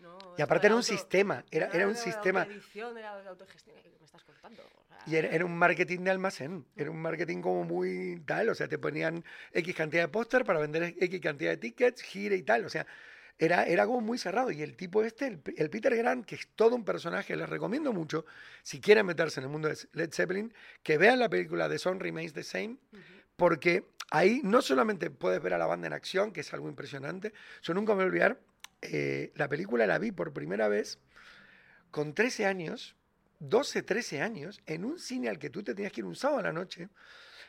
No- 0.02 0.18
Y 0.38 0.42
aparte 0.42 0.68
era 0.68 0.76
un 0.76 0.82
auto- 0.82 0.92
sistema, 0.94 1.44
era, 1.52 1.68
era 1.74 1.88
un 1.88 1.96
sistema. 1.96 2.44
era 2.44 3.18
de 3.22 3.28
autogestión, 3.30 3.76
¿qué 3.82 3.90
me 4.00 4.06
estás 4.06 4.24
contando? 4.24 4.62
O 4.64 4.84
sea, 4.88 4.98
Y 5.08 5.16
era, 5.16 5.30
era 5.30 5.46
un 5.46 5.56
marketing 5.58 6.00
de 6.00 6.12
almacén, 6.12 6.66
era 6.76 6.90
un 6.92 7.02
marketing 7.02 7.42
como 7.42 7.64
muy 7.64 8.22
tal, 8.26 8.50
o 8.50 8.56
sea, 8.56 8.68
te 8.68 8.78
ponían 8.78 9.24
X 9.54 9.76
cantidad 9.76 10.04
de 10.04 10.08
póster 10.10 10.44
para 10.46 10.60
vender 10.60 10.84
X 11.00 11.20
cantidad 11.22 11.52
de 11.52 11.58
tickets, 11.58 12.02
gira 12.02 12.36
y 12.36 12.44
tal, 12.44 12.66
o 12.66 12.70
sea, 12.70 12.86
era, 13.40 13.64
era 13.64 13.86
como 13.88 14.02
muy 14.02 14.18
cerrado. 14.20 14.52
Y 14.52 14.62
el 14.62 14.76
tipo 14.76 15.04
este, 15.04 15.26
el, 15.28 15.42
el 15.58 15.70
Peter 15.72 15.96
Grant, 15.96 16.26
que 16.26 16.36
es 16.36 16.48
todo 16.56 16.76
un 16.76 16.86
personaje, 16.86 17.36
les 17.36 17.50
recomiendo 17.50 17.92
mucho, 17.92 18.26
si 18.62 18.80
quieren 18.80 19.06
meterse 19.08 19.40
en 19.40 19.46
el 19.46 19.50
mundo 19.50 19.68
de 19.70 19.78
Led 19.94 20.12
Zeppelin, 20.14 20.54
que 20.84 20.98
vean 21.00 21.18
la 21.20 21.28
película 21.30 21.68
The 21.68 21.80
Song 21.80 22.00
Remains 22.00 22.34
the 22.34 22.44
Same, 22.44 22.78
porque 23.36 23.86
ahí 24.12 24.42
no 24.44 24.62
solamente 24.62 25.10
puedes 25.10 25.42
ver 25.42 25.54
a 25.54 25.58
la 25.58 25.66
banda 25.66 25.88
en 25.88 25.94
acción, 25.94 26.32
que 26.32 26.42
es 26.42 26.54
algo 26.54 26.70
impresionante, 26.70 27.34
yo 27.64 27.74
nunca 27.74 27.94
me 27.94 27.98
voy 27.98 28.04
a 28.04 28.08
olvidar, 28.08 28.40
eh, 28.82 29.32
la 29.36 29.48
película 29.48 29.86
la 29.86 30.00
vi 30.00 30.12
por 30.12 30.34
primera 30.34 30.68
vez 30.68 31.00
con 31.92 32.14
13 32.14 32.46
años, 32.46 32.96
12, 33.40 33.84
13 33.84 34.22
años, 34.22 34.62
en 34.66 34.86
un 34.86 35.00
cine 35.00 35.30
al 35.30 35.40
que 35.40 35.50
tú 35.50 35.64
te 35.64 35.74
tenías 35.74 35.92
que 35.92 36.02
ir 36.02 36.06
un 36.06 36.16
sábado 36.16 36.40
a 36.40 36.44
la 36.44 36.54
noche. 36.54 36.90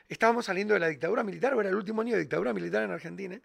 Estábamos 0.08 0.46
saliendo 0.46 0.74
de 0.74 0.80
la 0.80 0.88
dictadura 0.88 1.22
militar, 1.22 1.54
o 1.54 1.60
era 1.60 1.70
el 1.70 1.76
último 1.76 2.02
año 2.02 2.14
de 2.14 2.20
dictadura 2.20 2.52
militar 2.52 2.82
en 2.82 2.90
Argentina, 2.90 3.40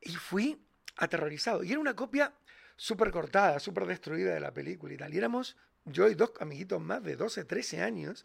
y 0.00 0.10
fui 0.10 0.60
aterrorizado. 0.96 1.64
Y 1.64 1.70
era 1.70 1.80
una 1.80 1.96
copia 1.96 2.32
súper 2.76 3.10
cortada, 3.10 3.58
súper 3.58 3.86
destruida 3.86 4.34
de 4.34 4.40
la 4.40 4.52
película 4.52 4.94
y 4.94 4.96
tal. 4.96 5.12
Y 5.12 5.18
éramos 5.18 5.56
yo 5.84 6.08
y 6.08 6.14
dos 6.14 6.32
amiguitos 6.40 6.80
más 6.80 7.02
de 7.02 7.16
12, 7.16 7.44
13 7.44 7.82
años. 7.82 8.24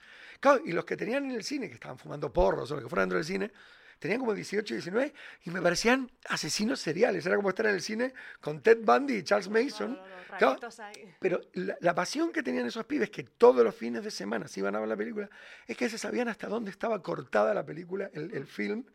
Y 0.65 0.71
los 0.71 0.85
que 0.85 0.97
tenían 0.97 1.25
en 1.25 1.31
el 1.31 1.43
cine, 1.43 1.67
que 1.67 1.75
estaban 1.75 1.97
fumando 1.97 2.31
porros 2.31 2.71
o 2.71 2.75
lo 2.75 2.81
que 2.81 2.89
fuera 2.89 3.01
dentro 3.01 3.17
del 3.17 3.25
cine, 3.25 3.51
tenían 3.99 4.19
como 4.19 4.33
18, 4.33 4.73
19 4.73 5.13
y 5.43 5.49
me 5.49 5.61
parecían 5.61 6.09
asesinos 6.29 6.79
seriales. 6.79 7.25
Era 7.25 7.35
como 7.35 7.49
estar 7.49 7.65
en 7.65 7.75
el 7.75 7.81
cine 7.81 8.13
con 8.41 8.61
Ted 8.61 8.79
Bundy 8.81 9.17
y 9.17 9.23
Charles 9.23 9.49
Mason. 9.49 9.99
Claro, 10.37 10.59
pero 11.19 11.39
la, 11.53 11.77
la, 11.79 11.95
pasión 11.95 12.31
que 12.31 12.43
tenían 12.43 12.65
esos 12.65 12.85
pibes, 12.85 13.09
que 13.09 13.23
todos 13.23 13.63
los 13.63 13.73
fines 13.73 14.03
de 14.03 14.11
semana 14.11 14.47
se 14.47 14.59
iban 14.59 14.75
a 14.75 14.79
ver 14.79 14.89
la 14.89 14.97
película, 14.97 15.29
es 15.65 15.77
que 15.77 15.89
se 15.89 15.97
sabían 15.97 16.27
hasta 16.27 16.47
dónde 16.47 16.71
estaba 16.71 17.01
cortada 17.01 17.53
la 17.53 17.65
película, 17.65 18.09
el, 18.13 18.33
el 18.33 18.45
film, 18.45 18.85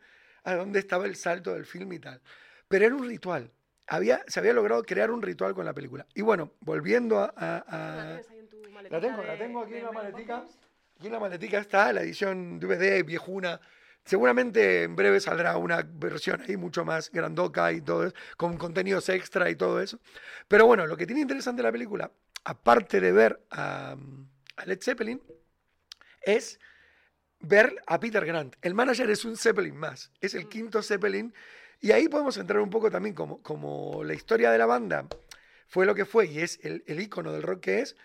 a 0.43 0.53
dónde 0.53 0.79
estaba 0.79 1.05
el 1.05 1.15
salto 1.15 1.53
del 1.53 1.65
film 1.65 1.91
y 1.93 1.99
tal. 1.99 2.21
Pero 2.67 2.85
era 2.85 2.95
un 2.95 3.07
ritual. 3.07 3.51
Había, 3.87 4.23
se 4.27 4.39
había 4.39 4.53
logrado 4.53 4.83
crear 4.83 5.11
un 5.11 5.21
ritual 5.21 5.53
con 5.53 5.65
la 5.65 5.73
película. 5.73 6.05
Y 6.13 6.21
bueno, 6.21 6.53
volviendo 6.61 7.19
a... 7.19 7.33
a, 7.35 7.57
a 7.57 8.21
la 8.89 8.99
tengo, 8.99 9.23
la 9.23 9.37
tengo 9.37 9.61
aquí 9.61 9.75
en 9.75 9.83
la 9.83 9.91
maletica. 9.91 10.45
Aquí 10.95 11.07
en 11.07 11.13
la 11.13 11.19
maletica 11.19 11.59
está 11.59 11.91
la 11.91 12.01
edición 12.01 12.59
DVD 12.59 13.03
viejuna. 13.03 13.59
Seguramente 14.05 14.83
en 14.83 14.95
breve 14.95 15.19
saldrá 15.19 15.57
una 15.57 15.83
versión 15.83 16.41
ahí 16.41 16.57
mucho 16.57 16.83
más 16.83 17.11
grandoca 17.11 17.71
y 17.71 17.81
todo 17.81 18.07
eso, 18.07 18.15
con 18.35 18.57
contenidos 18.57 19.09
extra 19.09 19.49
y 19.49 19.55
todo 19.55 19.79
eso. 19.79 19.99
Pero 20.47 20.65
bueno, 20.65 20.87
lo 20.87 20.97
que 20.97 21.05
tiene 21.05 21.21
interesante 21.21 21.63
la 21.63 21.71
película, 21.71 22.11
aparte 22.43 22.99
de 22.99 23.11
ver 23.11 23.45
a, 23.51 23.95
a 24.55 24.65
Led 24.65 24.79
Zeppelin, 24.81 25.21
es 26.21 26.59
ver 27.39 27.75
a 27.87 27.99
Peter 27.99 28.25
Grant. 28.25 28.55
El 28.61 28.73
manager 28.73 29.09
es 29.09 29.25
un 29.25 29.37
Zeppelin 29.37 29.75
más, 29.75 30.11
es 30.19 30.33
el 30.33 30.45
mm. 30.45 30.49
quinto 30.49 30.81
Zeppelin. 30.81 31.33
Y 31.79 31.91
ahí 31.91 32.07
podemos 32.07 32.37
entrar 32.37 32.59
un 32.59 32.69
poco 32.69 32.91
también 32.91 33.15
como, 33.15 33.41
como 33.41 34.03
la 34.03 34.13
historia 34.13 34.51
de 34.51 34.57
la 34.57 34.67
banda 34.67 35.07
fue 35.67 35.85
lo 35.85 35.95
que 35.95 36.05
fue 36.05 36.27
y 36.27 36.39
es 36.39 36.59
el, 36.63 36.83
el 36.85 36.99
icono 36.99 37.31
del 37.31 37.43
rock 37.43 37.61
que 37.61 37.79
es, 37.79 37.95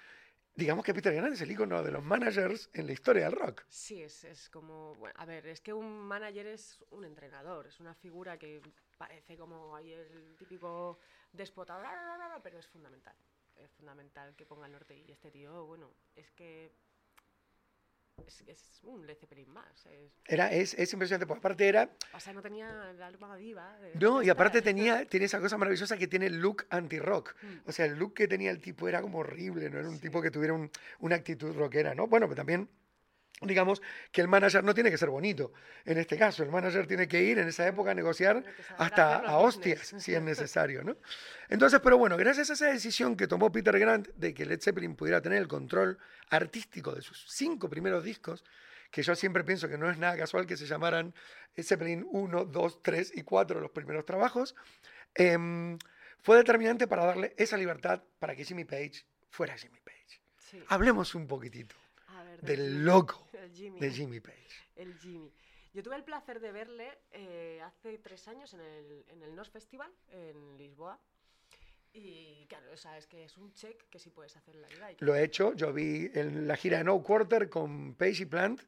digamos 0.56 0.84
que 0.84 0.94
Peter 0.94 1.14
Grant 1.14 1.34
es 1.34 1.40
el 1.42 1.50
icono 1.50 1.82
de 1.82 1.92
los 1.92 2.02
managers 2.02 2.70
en 2.72 2.86
la 2.86 2.92
historia 2.92 3.24
del 3.24 3.38
rock. 3.38 3.64
Sí, 3.68 4.02
es, 4.02 4.24
es 4.24 4.48
como, 4.48 4.96
a 5.14 5.24
ver, 5.26 5.46
es 5.46 5.60
que 5.60 5.72
un 5.72 6.00
manager 6.00 6.46
es 6.46 6.82
un 6.90 7.04
entrenador, 7.04 7.66
es 7.66 7.78
una 7.78 7.94
figura 7.94 8.38
que 8.38 8.62
parece 8.96 9.36
como 9.36 9.76
ahí 9.76 9.92
el 9.92 10.34
típico 10.38 10.98
déspota, 11.32 11.78
pero 12.42 12.58
es 12.58 12.66
fundamental. 12.66 13.14
Es 13.54 13.70
fundamental 13.72 14.34
que 14.34 14.46
ponga 14.46 14.66
el 14.66 14.72
norte 14.72 14.96
y 14.96 15.10
este 15.10 15.30
tío, 15.30 15.66
bueno, 15.66 15.90
es 16.14 16.30
que 16.32 16.74
es, 18.24 18.42
es, 18.46 18.80
un 18.84 19.04
Zeppelin 19.06 19.50
más. 19.50 19.86
Es... 19.86 20.12
Era, 20.26 20.52
es, 20.52 20.74
es 20.74 20.92
impresionante, 20.92 21.26
pues 21.26 21.38
aparte 21.38 21.68
era... 21.68 21.90
O 22.14 22.20
sea, 22.20 22.32
no 22.32 22.42
tenía 22.42 22.92
la 22.94 23.06
alma 23.08 23.36
diva. 23.36 23.76
De, 23.78 23.94
no, 23.96 24.22
y 24.22 24.30
aparte 24.30 24.62
tenía, 24.62 25.04
tiene 25.06 25.26
esa 25.26 25.40
cosa 25.40 25.58
maravillosa 25.58 25.96
que 25.96 26.06
tiene 26.06 26.26
el 26.26 26.40
look 26.40 26.66
anti-rock. 26.70 27.34
Mm. 27.42 27.68
O 27.68 27.72
sea, 27.72 27.86
el 27.86 27.96
look 27.96 28.14
que 28.14 28.28
tenía 28.28 28.50
el 28.50 28.60
tipo 28.60 28.88
era 28.88 29.02
como 29.02 29.18
horrible, 29.18 29.68
no 29.70 29.78
era 29.78 29.88
un 29.88 29.96
sí. 29.96 30.02
tipo 30.02 30.22
que 30.22 30.30
tuviera 30.30 30.54
un, 30.54 30.70
una 31.00 31.16
actitud 31.16 31.54
rockera, 31.54 31.94
¿no? 31.94 32.06
Bueno, 32.06 32.26
pero 32.26 32.36
también 32.36 32.68
digamos 33.42 33.82
que 34.10 34.22
el 34.22 34.28
manager 34.28 34.64
no 34.64 34.74
tiene 34.74 34.90
que 34.90 34.96
ser 34.96 35.10
bonito. 35.10 35.52
En 35.84 35.98
este 35.98 36.16
caso, 36.16 36.42
el 36.42 36.50
manager 36.50 36.86
tiene 36.86 37.06
que 37.06 37.22
ir 37.22 37.38
en 37.38 37.48
esa 37.48 37.66
época 37.66 37.90
a 37.90 37.94
negociar 37.94 38.42
hasta 38.78 39.16
a 39.16 39.36
hostias, 39.38 39.94
si 39.98 40.14
es 40.14 40.22
necesario, 40.22 40.82
¿no? 40.82 40.96
Entonces, 41.48 41.80
pero 41.80 41.98
bueno, 41.98 42.16
gracias 42.16 42.50
a 42.50 42.52
esa 42.54 42.66
decisión 42.66 43.16
que 43.16 43.26
tomó 43.26 43.52
Peter 43.52 43.78
Grant 43.78 44.08
de 44.14 44.32
que 44.32 44.46
Led 44.46 44.60
Zeppelin 44.60 44.96
pudiera 44.96 45.20
tener 45.20 45.38
el 45.38 45.48
control 45.48 45.98
artístico 46.30 46.94
de 46.94 47.02
sus 47.02 47.26
cinco 47.28 47.68
primeros 47.68 48.04
discos, 48.04 48.42
que 48.90 49.02
yo 49.02 49.14
siempre 49.14 49.44
pienso 49.44 49.68
que 49.68 49.76
no 49.76 49.90
es 49.90 49.98
nada 49.98 50.16
casual 50.16 50.46
que 50.46 50.56
se 50.56 50.64
llamaran 50.64 51.14
Zeppelin 51.60 52.06
1, 52.10 52.46
2, 52.46 52.82
3 52.82 53.12
y 53.16 53.22
4 53.22 53.60
los 53.60 53.70
primeros 53.70 54.06
trabajos, 54.06 54.54
eh, 55.14 55.76
fue 56.22 56.38
determinante 56.38 56.86
para 56.86 57.04
darle 57.04 57.34
esa 57.36 57.56
libertad 57.56 58.02
para 58.18 58.34
que 58.34 58.44
Jimmy 58.44 58.64
Page 58.64 59.04
fuera 59.28 59.56
Jimmy 59.56 59.78
Page. 59.84 60.20
Sí. 60.38 60.62
Hablemos 60.68 61.14
un 61.14 61.26
poquitito 61.26 61.76
del 62.42 62.84
loco 62.84 63.26
Jimmy. 63.54 63.80
de 63.80 63.90
Jimmy 63.90 64.20
Page. 64.20 64.70
El 64.76 64.94
Jimmy. 64.98 65.32
Yo 65.72 65.82
tuve 65.82 65.96
el 65.96 66.04
placer 66.04 66.40
de 66.40 66.52
verle 66.52 66.98
eh, 67.10 67.60
hace 67.62 67.98
tres 67.98 68.26
años 68.28 68.54
en 68.54 68.60
el, 68.60 69.04
en 69.08 69.22
el 69.22 69.36
NOS 69.36 69.50
Festival 69.50 69.92
en 70.10 70.56
Lisboa. 70.56 70.98
Y 71.92 72.46
claro, 72.48 72.66
o 72.72 72.76
sea, 72.76 72.96
es 72.98 73.06
que 73.06 73.24
es 73.24 73.36
un 73.38 73.52
check 73.52 73.88
que 73.88 73.98
sí 73.98 74.10
puedes 74.10 74.36
hacer 74.36 74.54
en 74.54 74.62
la 74.62 74.68
vida. 74.68 74.88
Lo 75.00 75.14
he 75.14 75.24
hecho, 75.24 75.54
yo 75.54 75.72
vi 75.72 76.10
en 76.14 76.46
la 76.46 76.56
gira 76.56 76.78
de 76.78 76.84
No 76.84 77.02
Quarter 77.02 77.48
con 77.48 77.94
Page 77.94 78.22
y 78.22 78.26
Plant 78.26 78.62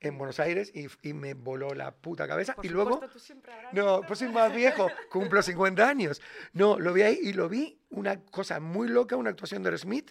en 0.00 0.18
Buenos 0.18 0.40
Aires 0.40 0.70
y, 0.74 0.86
y, 1.02 1.12
me 1.12 1.34
voló 1.34 1.74
la 1.74 1.94
puta 1.94 2.28
cabeza. 2.28 2.54
Por 2.54 2.66
y 2.66 2.68
supuesto, 2.68 2.90
luego, 2.90 3.12
tú 3.12 3.18
siempre 3.18 3.52
no, 3.72 4.02
pues 4.06 4.18
soy 4.18 4.28
más 4.28 4.54
viejo, 4.54 4.88
cumplo 5.10 5.42
50 5.42 5.88
años. 5.88 6.20
No, 6.52 6.78
lo 6.78 6.92
vi 6.92 7.02
ahí 7.02 7.18
y 7.22 7.32
lo 7.32 7.48
vi 7.48 7.78
una 7.90 8.20
cosa 8.26 8.60
muy 8.60 8.88
loca, 8.88 9.16
una 9.16 9.30
actuación 9.30 9.62
de 9.62 9.76
Smith, 9.78 10.10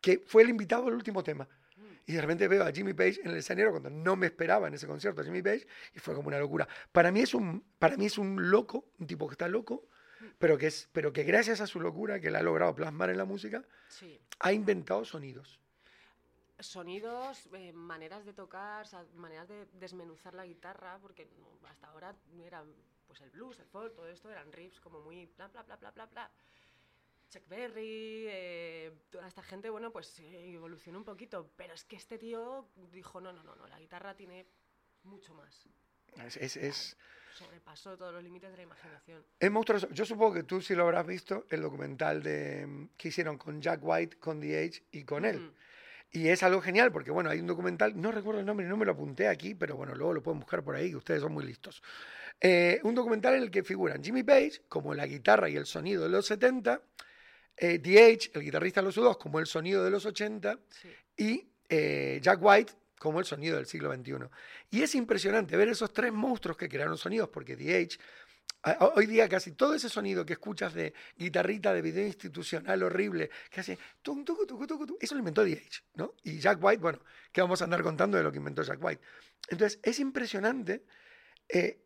que 0.00 0.22
fue 0.26 0.42
el 0.42 0.50
invitado 0.50 0.84
del 0.84 0.94
último 0.94 1.22
tema. 1.22 1.48
Y 2.06 2.12
de 2.14 2.20
repente 2.20 2.48
veo 2.48 2.64
a 2.64 2.72
Jimmy 2.72 2.94
Page 2.94 3.20
en 3.22 3.30
el 3.30 3.36
escenario 3.36 3.70
cuando 3.70 3.90
no 3.90 4.16
me 4.16 4.26
esperaba 4.26 4.66
en 4.68 4.74
ese 4.74 4.86
concierto 4.86 5.20
a 5.20 5.24
Jimmy 5.24 5.42
Page 5.42 5.66
y 5.94 5.98
fue 6.00 6.14
como 6.14 6.28
una 6.28 6.38
locura. 6.38 6.66
Para 6.90 7.12
mí 7.12 7.20
es 7.20 7.32
un, 7.34 7.64
para 7.78 7.96
mí 7.96 8.06
es 8.06 8.18
un 8.18 8.50
loco, 8.50 8.86
un 8.98 9.06
tipo 9.06 9.28
que 9.28 9.34
está 9.34 9.46
loco, 9.48 9.86
pero 10.38 10.58
que, 10.58 10.66
es, 10.68 10.88
pero 10.92 11.12
que 11.12 11.22
gracias 11.24 11.60
a 11.60 11.66
su 11.66 11.80
locura 11.80 12.20
que 12.20 12.30
la 12.30 12.40
ha 12.40 12.42
logrado 12.42 12.74
plasmar 12.74 13.10
en 13.10 13.18
la 13.18 13.24
música, 13.24 13.64
Sí. 13.88 14.20
ha 14.40 14.52
inventado 14.52 15.04
sonidos. 15.04 15.60
Sonidos, 16.58 17.48
eh, 17.54 17.72
maneras 17.72 18.24
de 18.24 18.32
tocar, 18.32 18.82
o 18.84 18.88
sea, 18.88 19.04
maneras 19.16 19.48
de 19.48 19.66
desmenuzar 19.72 20.34
la 20.34 20.46
guitarra, 20.46 20.98
porque 21.02 21.28
hasta 21.68 21.88
ahora 21.88 22.14
eran 22.44 22.72
pues 23.08 23.20
el 23.20 23.30
blues, 23.30 23.58
el 23.58 23.66
folk, 23.66 23.94
todo 23.94 24.08
esto 24.08 24.30
eran 24.30 24.50
riffs 24.52 24.80
como 24.80 25.00
muy 25.00 25.26
bla 25.36 25.48
bla 25.48 25.62
bla 25.64 25.76
bla 25.76 25.90
bla 25.90 26.06
bla. 26.06 26.30
Chuck 27.32 27.48
Berry, 27.48 28.26
eh, 28.28 28.92
toda 29.08 29.26
esta 29.26 29.42
gente, 29.42 29.70
bueno, 29.70 29.90
pues 29.90 30.20
eh, 30.20 30.52
evolucionó 30.52 30.98
un 30.98 31.04
poquito, 31.04 31.50
pero 31.56 31.72
es 31.72 31.82
que 31.84 31.96
este 31.96 32.18
tío 32.18 32.68
dijo, 32.92 33.22
no, 33.22 33.32
no, 33.32 33.42
no, 33.42 33.56
no, 33.56 33.66
la 33.66 33.78
guitarra 33.78 34.14
tiene 34.14 34.44
mucho 35.04 35.32
más. 35.32 35.66
Es, 36.26 36.36
es, 36.36 36.56
es, 36.58 36.96
Sobrepasó 37.32 37.96
todos 37.96 38.12
los 38.12 38.22
límites 38.22 38.50
de 38.50 38.58
la 38.58 38.62
imaginación. 38.64 39.24
es 39.40 39.50
monstruoso. 39.50 39.88
Yo 39.92 40.04
supongo 40.04 40.34
que 40.34 40.42
tú 40.42 40.60
sí 40.60 40.74
lo 40.74 40.82
habrás 40.82 41.06
visto, 41.06 41.46
el 41.48 41.62
documental 41.62 42.22
de, 42.22 42.66
mm, 42.66 42.88
que 42.98 43.08
hicieron 43.08 43.38
con 43.38 43.62
Jack 43.62 43.80
White, 43.82 44.18
con 44.18 44.38
The 44.38 44.64
Age 44.64 44.82
y 44.90 45.04
con 45.04 45.24
él. 45.24 45.40
Mm. 45.40 45.54
Y 46.14 46.28
es 46.28 46.42
algo 46.42 46.60
genial 46.60 46.92
porque, 46.92 47.10
bueno, 47.10 47.30
hay 47.30 47.40
un 47.40 47.46
documental, 47.46 47.98
no 47.98 48.12
recuerdo 48.12 48.40
el 48.40 48.46
nombre, 48.46 48.66
no 48.66 48.76
me 48.76 48.84
lo 48.84 48.92
apunté 48.92 49.28
aquí, 49.28 49.54
pero 49.54 49.76
bueno, 49.76 49.94
luego 49.94 50.12
lo 50.12 50.22
pueden 50.22 50.40
buscar 50.40 50.62
por 50.62 50.76
ahí, 50.76 50.90
que 50.90 50.96
ustedes 50.96 51.22
son 51.22 51.32
muy 51.32 51.46
listos. 51.46 51.82
Eh, 52.38 52.78
un 52.82 52.94
documental 52.94 53.36
en 53.36 53.44
el 53.44 53.50
que 53.50 53.64
figuran 53.64 54.04
Jimmy 54.04 54.22
Page 54.22 54.64
como 54.68 54.92
la 54.92 55.06
guitarra 55.06 55.48
y 55.48 55.56
el 55.56 55.64
sonido 55.64 56.02
de 56.02 56.10
los 56.10 56.26
70, 56.26 56.82
eh, 57.56 57.78
The 57.78 58.04
Age, 58.04 58.30
el 58.34 58.42
guitarrista 58.42 58.80
de 58.80 58.86
los 58.86 58.96
U2, 58.98 59.18
como 59.18 59.38
el 59.38 59.46
sonido 59.46 59.84
de 59.84 59.90
los 59.90 60.04
80, 60.06 60.58
Sí. 60.68 60.88
y 61.16 61.48
eh, 61.68 62.18
Jack 62.22 62.38
White 62.42 62.72
como 62.98 63.18
el 63.18 63.24
sonido 63.26 63.56
del 63.56 63.66
siglo 63.66 63.92
XXI. 63.92 64.14
Y 64.70 64.82
es 64.82 64.94
impresionante 64.94 65.56
ver 65.56 65.68
esos 65.68 65.92
tres 65.92 66.12
monstruos 66.12 66.56
que 66.56 66.68
crearon 66.68 66.96
sonidos, 66.96 67.28
porque 67.30 67.56
a- 68.62 68.92
hoy 68.94 69.06
día 69.06 69.28
casi 69.28 69.52
todo 69.52 69.74
ese 69.74 69.88
sonido 69.88 70.24
que 70.24 70.34
escuchas 70.34 70.72
de 70.74 70.94
guitarrita 71.16 71.74
de 71.74 71.82
video 71.82 72.06
institucional 72.06 72.82
horrible, 72.84 73.28
que 73.50 73.60
hace 73.60 73.78
tum, 74.02 74.24
tucu, 74.24 74.46
tucu, 74.46 74.66
tucu, 74.68 74.86
tu, 74.86 74.98
eso 75.00 75.14
lo 75.16 75.18
inventó 75.18 75.44
The 75.44 75.52
Age, 75.54 75.82
¿no? 75.94 76.14
Y 76.22 76.38
Jack 76.38 76.62
White, 76.62 76.80
bueno, 76.80 77.00
¿qué 77.32 77.40
vamos 77.40 77.60
a 77.60 77.64
andar 77.64 77.82
contando 77.82 78.16
de 78.16 78.22
lo 78.22 78.30
que 78.30 78.38
inventó 78.38 78.62
Jack 78.62 78.78
White? 78.82 79.02
Entonces, 79.48 79.80
es 79.82 79.98
impresionante 79.98 80.84
eh, 81.48 81.81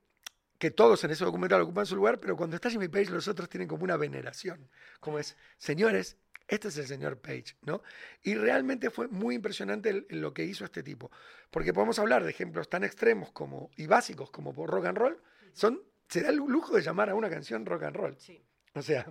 que 0.58 0.70
todos 0.70 1.02
en 1.04 1.10
ese 1.10 1.24
documental 1.24 1.60
ocupan 1.60 1.86
su 1.86 1.96
lugar, 1.96 2.18
pero 2.20 2.36
cuando 2.36 2.56
está 2.56 2.70
Jimmy 2.70 2.88
Page, 2.88 3.10
los 3.10 3.28
otros 3.28 3.48
tienen 3.48 3.68
como 3.68 3.84
una 3.84 3.96
veneración, 3.96 4.68
como 5.00 5.18
es, 5.18 5.36
señores, 5.58 6.16
este 6.48 6.68
es 6.68 6.78
el 6.78 6.86
señor 6.86 7.20
Page, 7.20 7.56
¿no? 7.62 7.82
Y 8.22 8.34
realmente 8.36 8.90
fue 8.90 9.08
muy 9.08 9.34
impresionante 9.34 9.90
el- 9.90 10.06
lo 10.10 10.32
que 10.32 10.44
hizo 10.44 10.64
este 10.64 10.82
tipo, 10.82 11.10
porque 11.50 11.72
podemos 11.74 11.98
hablar 11.98 12.22
de 12.24 12.30
ejemplos 12.30 12.68
tan 12.68 12.84
extremos 12.84 13.32
como 13.32 13.70
y 13.76 13.86
básicos 13.86 14.30
como 14.30 14.54
por 14.54 14.70
rock 14.70 14.86
and 14.86 14.98
roll, 14.98 15.22
son, 15.52 15.82
se 16.08 16.22
da 16.22 16.28
el 16.30 16.36
lujo 16.36 16.74
de 16.76 16.82
llamar 16.82 17.10
a 17.10 17.14
una 17.14 17.28
canción 17.28 17.66
rock 17.66 17.82
and 17.84 17.96
roll. 17.96 18.16
Sí. 18.18 18.42
O 18.74 18.82
sea, 18.82 19.06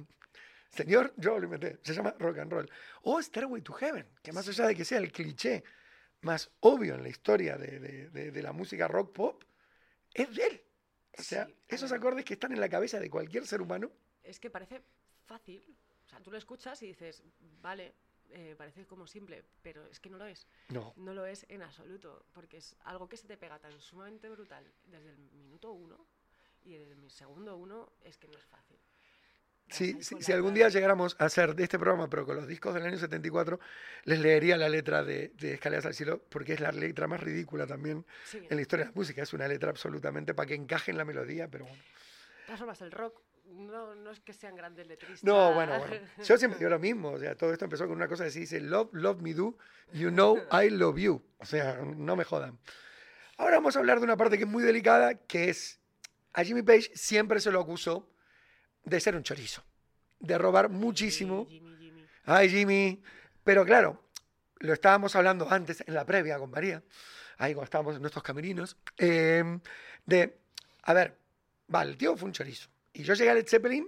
señor, 0.69 1.13
yo 1.17 1.37
lo 1.37 1.45
inventé, 1.45 1.79
se 1.83 1.93
llama 1.93 2.15
rock 2.19 2.37
and 2.39 2.51
roll. 2.51 2.71
O 3.03 3.21
Stairway 3.21 3.61
to 3.61 3.73
Heaven, 3.73 4.07
que 4.23 4.31
más 4.31 4.47
allá 4.47 4.67
de 4.67 4.75
que 4.75 4.85
sea 4.85 4.99
el 4.99 5.11
cliché 5.11 5.63
más 6.21 6.49
obvio 6.61 6.95
en 6.95 7.03
la 7.03 7.09
historia 7.09 7.57
de, 7.57 7.79
de- 7.79 8.09
de- 8.09 8.31
de 8.31 8.41
la 8.41 8.51
música 8.53 8.87
rock 8.87 9.13
pop, 9.13 9.43
es 10.13 10.33
de 10.33 10.43
él. 10.47 10.61
O 11.17 11.23
sea, 11.23 11.45
Sí, 11.45 11.55
esos 11.67 11.91
ver. 11.91 11.99
acordes 11.99 12.25
que 12.25 12.33
están 12.33 12.51
en 12.51 12.59
la 12.59 12.69
cabeza 12.69 12.99
de 12.99 13.09
cualquier 13.09 13.45
ser 13.47 13.61
humano, 13.61 13.91
Es 14.23 14.39
que 14.39 14.49
parece 14.49 14.81
fácil. 15.25 15.63
O 16.05 16.09
sea, 16.09 16.19
tú 16.21 16.31
lo 16.31 16.37
escuchas 16.37 16.81
y 16.83 16.87
dices, 16.87 17.23
vale, 17.61 17.93
eh, 18.29 18.55
parece 18.57 18.85
como 18.85 19.05
simple, 19.07 19.43
pero 19.61 19.85
es 19.87 19.99
que 19.99 20.09
no 20.09 20.17
lo 20.17 20.25
es. 20.25 20.47
no. 20.69 20.93
No 20.97 21.13
lo 21.13 21.25
es 21.25 21.45
en 21.49 21.61
absoluto, 21.61 22.25
porque 22.33 22.57
es 22.57 22.75
algo 22.85 23.07
que 23.07 23.17
se 23.17 23.27
te 23.27 23.37
pega 23.37 23.59
tan 23.59 23.79
sumamente 23.79 24.29
brutal 24.29 24.71
desde 24.85 25.11
el 25.11 25.17
minuto 25.17 25.71
uno 25.71 26.07
y 26.63 26.73
desde 26.73 26.93
el 26.93 27.11
segundo 27.11 27.55
uno, 27.57 27.93
es 28.01 28.17
que 28.17 28.27
no 28.27 28.37
es 28.37 28.45
fácil. 28.45 28.79
Si, 29.69 30.31
algún 30.31 30.53
día 30.53 30.69
llegáramos 30.69 31.15
a 31.19 31.25
hacer 31.25 31.55
de 31.55 31.63
este 31.63 31.79
programa, 31.79 32.09
pero 32.09 32.25
con 32.25 32.35
los 32.35 32.47
discos 32.47 32.73
del 32.73 32.85
año 32.85 32.97
74, 32.97 33.59
les 34.03 34.19
leería 34.19 34.57
la 34.57 34.69
letra 34.69 35.03
de, 35.03 35.29
de 35.29 35.55
Escaleras 35.55 35.85
al 35.85 35.93
Cielo, 35.93 36.21
porque 36.29 36.53
es 36.53 36.59
la 36.59 36.71
letra 36.71 37.07
más 37.07 37.19
ridícula 37.19 37.65
también 37.65 38.05
Sí, 38.25 38.45
en 38.49 38.55
la 38.55 38.61
historia 38.61 38.85
de 38.85 38.91
la 38.91 38.95
música. 38.95 39.23
Es 39.23 39.33
una 39.33 39.47
letra 39.47 39.71
absolutamente 39.71 40.33
para 40.33 40.47
que 40.47 40.55
encaje 40.55 40.91
en 40.91 40.97
la 40.97 41.05
melodía, 41.05 41.47
pero 41.49 41.65
bueno. 41.65 41.81
de 41.81 42.45
todas 42.45 42.59
formas, 42.59 42.81
el 42.81 42.91
rock 42.91 43.19
no, 43.47 43.95
no 43.95 44.11
es 44.11 44.19
que 44.19 44.33
sean 44.33 44.55
grandes 44.55 44.87
letristas. 44.87 45.23
No, 45.23 45.53
bueno, 45.53 45.77
bueno. 45.79 45.95
Yo 46.23 46.37
siempre 46.37 46.59
digo 46.59 46.69
lo 46.69 46.79
mismo. 46.79 47.11
O 47.11 47.19
sea, 47.19 47.35
todo 47.35 47.51
esto 47.53 47.65
empezó 47.65 47.87
con 47.87 47.95
una 47.95 48.07
cosa 48.07 48.25
así, 48.25 48.41
dice, 48.41 48.59
love, 48.59 48.89
love 48.93 49.21
me 49.21 49.33
do, 49.33 49.57
you 49.93 50.09
know 50.09 50.37
I 50.51 50.69
love 50.69 50.97
you. 50.97 51.21
O 51.39 51.45
sea, 51.45 51.79
no 51.83 52.15
me 52.15 52.23
jodan. 52.23 52.57
Ahora 53.37 53.57
vamos 53.57 53.75
a 53.75 53.79
hablar 53.79 53.99
de 53.99 54.05
una 54.05 54.17
parte 54.17 54.37
que 54.37 54.45
es 54.45 54.49
muy 54.49 54.63
delicada, 54.63 55.15
que 55.15 55.49
es, 55.49 55.79
a 56.33 56.43
Jimmy 56.43 56.61
Page 56.61 56.91
siempre 56.95 57.39
se 57.39 57.51
lo 57.51 57.59
acusó 57.59 58.09
de 58.85 58.99
ser 58.99 59.15
un 59.15 59.23
chorizo, 59.23 59.63
de 60.19 60.37
robar 60.37 60.69
muchísimo. 60.69 61.45
Jimmy, 61.49 61.75
Jimmy. 61.77 62.05
Ay, 62.25 62.49
Jimmy. 62.49 63.01
Pero 63.43 63.65
claro, 63.65 64.03
lo 64.59 64.73
estábamos 64.73 65.15
hablando 65.15 65.47
antes 65.51 65.83
en 65.85 65.93
la 65.93 66.05
previa 66.05 66.37
con 66.39 66.49
María, 66.51 66.83
ahí 67.37 67.53
cuando 67.53 67.65
estábamos 67.65 67.95
en 67.95 68.01
nuestros 68.01 68.23
camerinos, 68.23 68.77
eh, 68.97 69.59
de, 70.05 70.37
a 70.83 70.93
ver, 70.93 71.17
vale, 71.67 71.91
el 71.91 71.97
tío 71.97 72.15
fue 72.15 72.27
un 72.27 72.33
chorizo. 72.33 72.69
Y 72.93 73.03
yo 73.03 73.13
llegué 73.13 73.29
a 73.31 73.33
Led 73.33 73.47
Zeppelin 73.47 73.87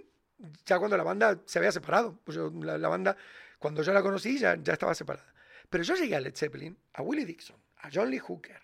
ya 0.65 0.77
cuando 0.77 0.97
la 0.97 1.03
banda 1.03 1.41
se 1.45 1.57
había 1.59 1.71
separado. 1.71 2.19
Pues 2.23 2.35
yo- 2.35 2.51
la, 2.61 2.77
la 2.77 2.89
banda, 2.89 3.15
cuando 3.57 3.81
yo 3.81 3.93
la 3.93 4.03
conocí, 4.03 4.37
ya, 4.37 4.55
ya 4.61 4.73
estaba 4.73 4.93
separada. 4.93 5.33
Pero 5.69 5.83
yo 5.83 5.95
llegué 5.95 6.15
a 6.15 6.19
Led 6.19 6.35
Zeppelin, 6.35 6.77
a 6.93 7.01
Willie 7.01 7.25
Dixon, 7.25 7.57
a 7.77 7.89
John 7.91 8.09
Lee 8.11 8.19
Hooker, 8.19 8.61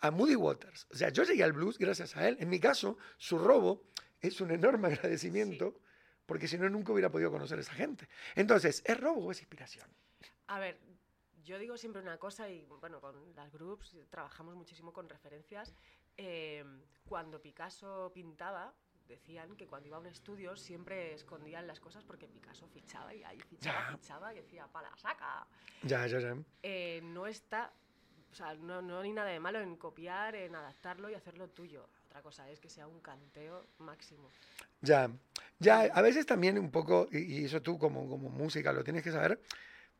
a 0.00 0.10
Moody 0.10 0.36
Waters. 0.36 0.86
O 0.90 0.96
sea, 0.96 1.08
yo 1.08 1.24
llegué 1.24 1.42
al 1.42 1.52
blues 1.52 1.78
gracias 1.78 2.16
a 2.16 2.28
él. 2.28 2.36
En 2.40 2.48
mi 2.48 2.60
caso, 2.60 2.98
su 3.18 3.38
robo 3.38 3.82
es 4.20 4.40
un 4.40 4.50
enorme 4.50 4.88
agradecimiento, 4.88 5.80
porque 6.26 6.48
si 6.48 6.58
no, 6.58 6.68
nunca 6.68 6.92
hubiera 6.92 7.10
podido 7.10 7.30
conocer 7.30 7.58
a 7.58 7.60
esa 7.60 7.72
gente. 7.74 8.08
Entonces, 8.34 8.82
¿es 8.84 9.00
robo 9.00 9.26
o 9.26 9.30
es 9.30 9.40
inspiración? 9.40 9.88
A 10.48 10.58
ver, 10.58 10.78
yo 11.44 11.58
digo 11.58 11.76
siempre 11.76 12.02
una 12.02 12.18
cosa 12.18 12.48
y 12.48 12.62
bueno, 12.80 13.00
con 13.00 13.34
las 13.34 13.52
groups 13.52 13.96
trabajamos 14.10 14.54
muchísimo 14.56 14.92
con 14.92 15.08
referencias. 15.08 15.74
Eh, 16.16 16.64
cuando 17.04 17.40
Picasso 17.40 18.10
pintaba, 18.14 18.74
decían 19.06 19.54
que 19.56 19.66
cuando 19.68 19.86
iba 19.86 19.96
a 19.96 20.00
un 20.00 20.06
estudio 20.06 20.56
siempre 20.56 21.14
escondían 21.14 21.66
las 21.68 21.78
cosas 21.78 22.02
porque 22.02 22.26
Picasso 22.26 22.66
fichaba 22.66 23.14
y 23.14 23.22
ahí 23.22 23.40
fichaba, 23.40 23.90
Ya. 23.90 23.96
fichaba 23.96 24.32
y 24.32 24.36
decía, 24.38 24.66
pala, 24.66 24.90
saca. 24.96 25.46
Ya, 25.82 26.06
ya, 26.08 26.18
ya. 26.18 26.36
Eh, 26.64 27.00
no 27.04 27.26
está, 27.28 27.72
o 28.32 28.34
sea, 28.34 28.54
no, 28.54 28.82
no 28.82 28.98
hay 29.00 29.12
nada 29.12 29.30
de 29.30 29.38
malo 29.38 29.60
en 29.60 29.76
copiar, 29.76 30.34
en 30.34 30.56
adaptarlo 30.56 31.08
y 31.08 31.14
hacerlo 31.14 31.48
tuyo. 31.50 31.88
Otra 32.16 32.22
cosa 32.22 32.48
es 32.50 32.60
que 32.60 32.70
sea 32.70 32.86
un 32.86 32.98
canteo 33.00 33.66
máximo. 33.76 34.30
Ya, 34.80 35.10
ya, 35.58 35.80
a 35.82 36.00
veces 36.00 36.24
también 36.24 36.56
un 36.58 36.70
poco, 36.70 37.08
y, 37.12 37.18
y 37.18 37.44
eso 37.44 37.60
tú 37.60 37.78
como, 37.78 38.08
como 38.08 38.30
música 38.30 38.72
lo 38.72 38.82
tienes 38.82 39.02
que 39.02 39.12
saber, 39.12 39.38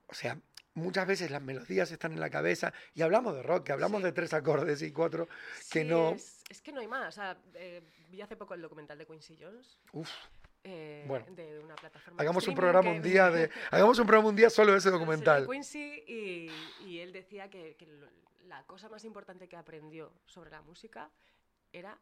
o 0.06 0.14
sea, 0.14 0.40
muchas 0.72 1.06
veces 1.06 1.30
las 1.30 1.42
melodías 1.42 1.90
están 1.92 2.12
en 2.14 2.20
la 2.20 2.30
cabeza, 2.30 2.72
y 2.94 3.02
hablamos 3.02 3.34
de 3.34 3.42
rock, 3.42 3.66
que 3.66 3.72
hablamos 3.72 4.00
Sí. 4.00 4.04
de 4.06 4.12
tres 4.12 4.32
acordes 4.32 4.80
y 4.80 4.92
cuatro, 4.92 5.26
que 5.70 5.82
Sí, 5.82 5.84
no, 5.84 6.12
Es, 6.12 6.42
es 6.48 6.62
que 6.62 6.72
no 6.72 6.80
hay 6.80 6.88
más. 6.88 7.06
O 7.06 7.12
sea, 7.12 7.36
eh, 7.52 7.82
vi 8.08 8.22
hace 8.22 8.34
poco 8.34 8.54
el 8.54 8.62
documental 8.62 8.96
de 8.96 9.04
Quincy 9.04 9.36
Jones. 9.38 9.78
uf, 9.92 10.08
eh, 10.64 11.04
Bueno, 11.06 11.26
de 11.34 11.58
una 11.58 11.74
plataforma. 11.76 12.16
de 12.16 12.22
hagamos 12.22 12.48
un 12.48 12.54
programa 12.54 12.92
que- 12.92 12.96
un 12.96 13.02
día 13.02 13.30
de, 13.30 13.50
hagamos 13.70 13.98
un 13.98 14.06
programa 14.06 14.30
un 14.30 14.36
día 14.36 14.48
solo 14.48 14.72
de 14.72 14.78
ese 14.78 14.88
documental. 14.90 15.46
Quincy 15.46 16.02
y, 16.08 16.50
y 16.86 17.00
él 17.00 17.12
decía 17.12 17.50
que, 17.50 17.76
que 17.76 17.84
lo- 17.84 18.08
la 18.46 18.62
cosa 18.62 18.88
más 18.88 19.04
importante 19.04 19.48
que 19.48 19.56
aprendió 19.56 20.12
sobre 20.24 20.50
la 20.50 20.62
música 20.62 21.10
era 21.78 21.98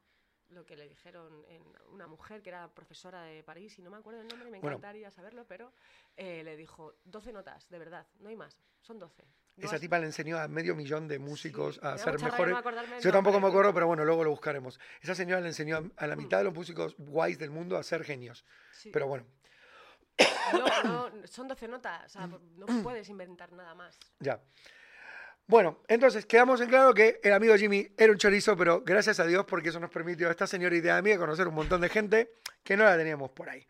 lo 0.48 0.64
que 0.66 0.76
le 0.76 0.86
dijeron 0.88 1.44
en 1.48 1.62
una 1.90 2.06
mujer 2.06 2.42
que 2.42 2.50
era 2.50 2.68
profesora 2.72 3.22
de 3.22 3.42
París 3.42 3.78
y 3.78 3.82
no 3.82 3.90
me 3.90 3.96
acuerdo 3.96 4.20
el 4.20 4.28
nombre, 4.28 4.50
me 4.50 4.60
Bueno. 4.60 4.76
encantaría 4.76 5.10
saberlo, 5.10 5.46
pero 5.46 5.72
eh, 6.16 6.42
le 6.44 6.56
dijo 6.56 6.94
12 7.04 7.32
notas, 7.32 7.68
de 7.70 7.78
verdad, 7.78 8.06
no 8.20 8.28
hay 8.28 8.36
más, 8.36 8.56
son 8.80 8.98
12. 8.98 9.24
No 9.56 9.66
Esa 9.66 9.76
has- 9.76 9.80
tipa 9.80 9.98
le 9.98 10.06
enseñó 10.06 10.36
a 10.38 10.46
medio 10.48 10.74
millón 10.76 11.08
de 11.08 11.18
músicos 11.18 11.76
Sí, 11.76 11.80
a 11.82 11.96
ser 11.96 12.20
mejores. 12.20 12.54
no 12.54 13.00
Yo 13.00 13.10
tampoco 13.12 13.40
me 13.40 13.48
acuerdo, 13.48 13.72
pero- 13.72 13.86
bueno, 13.86 14.04
luego 14.04 14.22
lo 14.24 14.30
buscaremos. 14.30 14.78
Esa 15.00 15.14
señora 15.14 15.40
le 15.40 15.48
enseñó 15.48 15.76
a, 15.96 16.04
a 16.04 16.06
la 16.06 16.16
mitad 16.16 16.38
de 16.38 16.44
los 16.44 16.54
músicos 16.54 16.94
guays 16.98 17.38
del 17.38 17.50
mundo 17.50 17.76
a 17.78 17.82
ser 17.82 18.04
genios. 18.04 18.44
sí. 18.72 18.90
Pero 18.92 19.06
bueno, 19.08 19.26
No, 20.52 20.82
no, 21.10 21.26
son 21.26 21.48
12 21.48 21.66
notas, 21.68 22.04
o 22.04 22.08
sea, 22.08 22.26
no 22.28 22.66
puedes 22.82 23.08
inventar 23.08 23.50
nada 23.52 23.74
más. 23.74 23.98
Ya. 24.20 24.40
Bueno, 25.46 25.78
entonces 25.88 26.24
quedamos 26.24 26.60
en 26.62 26.68
claro 26.68 26.94
que 26.94 27.20
el 27.22 27.32
amigo 27.32 27.54
Jimmy 27.56 27.86
era 27.98 28.10
un 28.12 28.18
chorizo, 28.18 28.56
pero 28.56 28.80
gracias 28.82 29.20
a 29.20 29.26
Dios 29.26 29.44
porque 29.46 29.68
eso 29.68 29.78
nos 29.78 29.90
permitió 29.90 30.28
a 30.28 30.30
esta 30.30 30.46
señora 30.46 30.74
idea 30.74 31.00
mía 31.02 31.18
conocer 31.18 31.46
un 31.46 31.54
montón 31.54 31.82
de 31.82 31.90
gente 31.90 32.30
que 32.62 32.76
no 32.78 32.84
la 32.84 32.96
teníamos 32.96 33.30
por 33.30 33.50
ahí. 33.50 33.66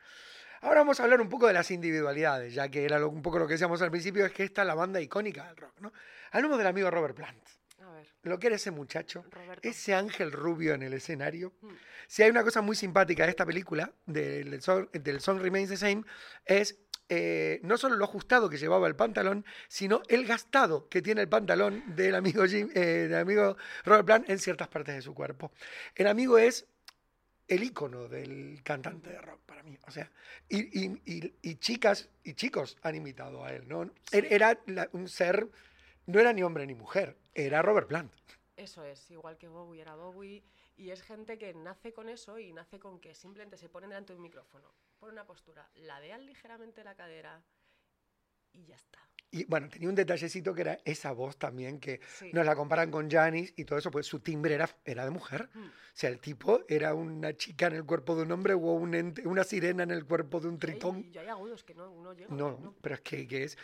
Ahora 0.61 0.81
vamos 0.81 1.01
a 1.01 1.03
hablar 1.03 1.21
un 1.21 1.29
poco 1.29 1.49
de 1.49 1.53
las 1.53 1.71
individualidades, 1.73 2.55
ya 2.55 2.69
que 2.69 2.85
era 2.85 2.99
lo- 2.99 3.09
un 3.09 3.23
poco 3.23 3.39
lo 3.41 3.47
que 3.47 3.55
decíamos 3.55 3.83
al 3.83 3.91
principio, 3.91 4.25
es 4.25 4.33
que 4.33 4.45
esta 4.45 4.63
es 4.63 4.69
la 4.69 4.75
banda 4.75 5.01
icónica 5.01 5.47
del 5.49 5.57
rock, 5.57 5.81
¿no? 5.81 5.93
Hablamos 6.31 6.59
del 6.59 6.67
amigo 6.69 6.91
Robert 6.91 7.15
Plant, 7.17 7.43
A 7.81 7.91
ver, 7.93 8.07
lo 8.23 8.39
que 8.39 8.47
era 8.47 8.57
ese 8.57 8.71
muchacho, 8.71 9.25
Roberto. 9.31 9.69
ese 9.69 9.95
ángel 9.95 10.31
rubio 10.33 10.75
en 10.75 10.83
el 10.85 10.95
escenario. 10.95 11.53
Mm. 11.61 11.69
Si 12.07 12.23
hay 12.23 12.31
una 12.31 12.45
cosa 12.45 12.63
muy 12.63 12.77
simpática 12.77 13.25
de 13.25 13.31
esta 13.31 13.45
película, 13.45 13.93
del, 14.07 14.51
del 14.53 14.63
song, 14.63 14.89
del 14.93 15.21
Song 15.21 15.41
Remains 15.41 15.69
the 15.71 15.77
Same, 15.77 16.05
es 16.47 16.79
eh, 17.09 17.61
no 17.63 17.77
solo 17.77 17.97
lo 17.97 18.05
ajustado 18.05 18.49
que 18.49 18.57
llevaba 18.59 18.87
el 18.89 18.97
pantalón, 18.97 19.45
sino 19.69 20.03
el 20.09 20.27
gastado 20.27 20.89
que 20.89 21.03
tiene 21.03 21.21
el 21.23 21.29
pantalón 21.29 21.83
del 21.95 22.15
amigo, 22.15 22.45
Jim- 22.47 22.71
eh, 22.75 23.09
del 23.09 23.15
amigo 23.17 23.57
Robert 23.85 24.07
Plant 24.07 24.31
en 24.31 24.39
ciertas 24.39 24.69
partes 24.69 24.95
de 24.95 25.03
su 25.03 25.15
cuerpo. 25.15 25.53
El 25.95 26.07
amigo 26.07 26.39
es 26.39 26.67
el 27.47 27.63
ícono 27.63 28.09
del 28.09 28.63
cantante 28.63 29.11
de 29.11 29.21
rock 29.21 29.41
para 29.45 29.63
mí. 29.63 29.77
O 29.87 29.91
sea, 29.91 30.11
y, 30.49 30.61
y- 30.87 31.03
y- 31.05 31.35
y 31.43 31.55
chicas 31.57 32.09
y 32.23 32.35
chicos 32.35 32.79
han 32.83 32.95
imitado 32.95 33.45
a 33.45 33.53
él, 33.53 33.69
¿no? 33.69 33.91
Era 34.13 34.59
la- 34.67 34.89
un 34.93 35.09
ser, 35.09 35.49
no 36.07 36.21
era 36.21 36.33
ni 36.33 36.43
hombre 36.43 36.67
ni 36.67 36.75
mujer, 36.75 37.17
era 37.35 37.61
Robert 37.61 37.87
Plant. 37.89 38.13
Eso 38.57 38.83
es, 38.85 39.11
igual 39.11 39.37
que 39.37 39.49
Bowie 39.49 39.83
era 39.83 39.95
Bowie. 39.95 40.43
Y 40.77 40.91
es 40.91 41.03
gente 41.03 41.39
que 41.39 41.55
nace 41.55 41.93
con 41.93 42.09
eso 42.09 42.39
y 42.39 42.53
nace 42.53 42.79
con 42.81 42.99
que 42.99 43.15
simplemente 43.15 43.57
se 43.57 43.69
ponen 43.69 43.91
delante 43.91 44.13
de 44.13 44.17
un 44.17 44.23
micrófono, 44.23 44.69
ponen 45.05 45.15
una 45.19 45.27
postura, 45.27 45.69
ladean 45.75 46.25
ligeramente 46.27 46.83
la 46.85 46.95
cadera 46.95 47.43
y 48.53 48.65
ya 48.65 48.77
está. 48.77 48.99
Y 49.31 49.45
bueno, 49.47 49.69
tenía 49.69 49.89
un 49.89 49.97
detallecito 49.97 50.55
que 50.55 50.61
era 50.61 50.79
esa 50.85 51.11
voz 51.11 51.37
también, 51.37 51.81
que 51.81 52.01
Sí. 52.07 52.31
nos 52.33 52.47
la 52.47 52.55
comparan 52.55 52.91
con 52.91 53.11
Janis 53.11 53.53
y 53.57 53.65
todo 53.65 53.79
eso, 53.81 53.91
pues 53.91 54.07
su 54.07 54.21
timbre 54.21 54.55
era, 54.55 54.69
era 54.85 55.05
de 55.05 55.11
mujer. 55.11 55.51
Mm. 55.53 55.65
O 55.67 55.71
sea, 55.93 56.09
el 56.09 56.21
tipo 56.21 56.61
era 56.69 56.95
una 56.95 57.37
chica 57.37 57.67
en 57.67 57.75
el 57.75 57.85
cuerpo 57.85 58.15
de 58.15 58.23
un 58.23 58.31
hombre 58.33 58.55
o 58.55 58.59
un 58.59 58.95
ente- 58.95 59.27
una 59.27 59.43
sirena 59.43 59.83
en 59.83 59.91
el 59.91 60.05
cuerpo 60.07 60.39
de 60.41 60.47
un 60.49 60.55
Y 60.55 60.57
hay- 60.57 60.61
tritón. 60.61 61.05
Y 61.13 61.19
hay 61.19 61.27
agudos 61.27 61.65
que 61.65 61.75
no, 61.75 61.89
no 62.03 62.13
llegan. 62.13 62.37
No, 62.37 62.59
¿no? 62.63 62.75
pero 62.81 62.95
es 62.95 63.01
que, 63.01 63.27
que 63.27 63.43
es. 63.45 63.59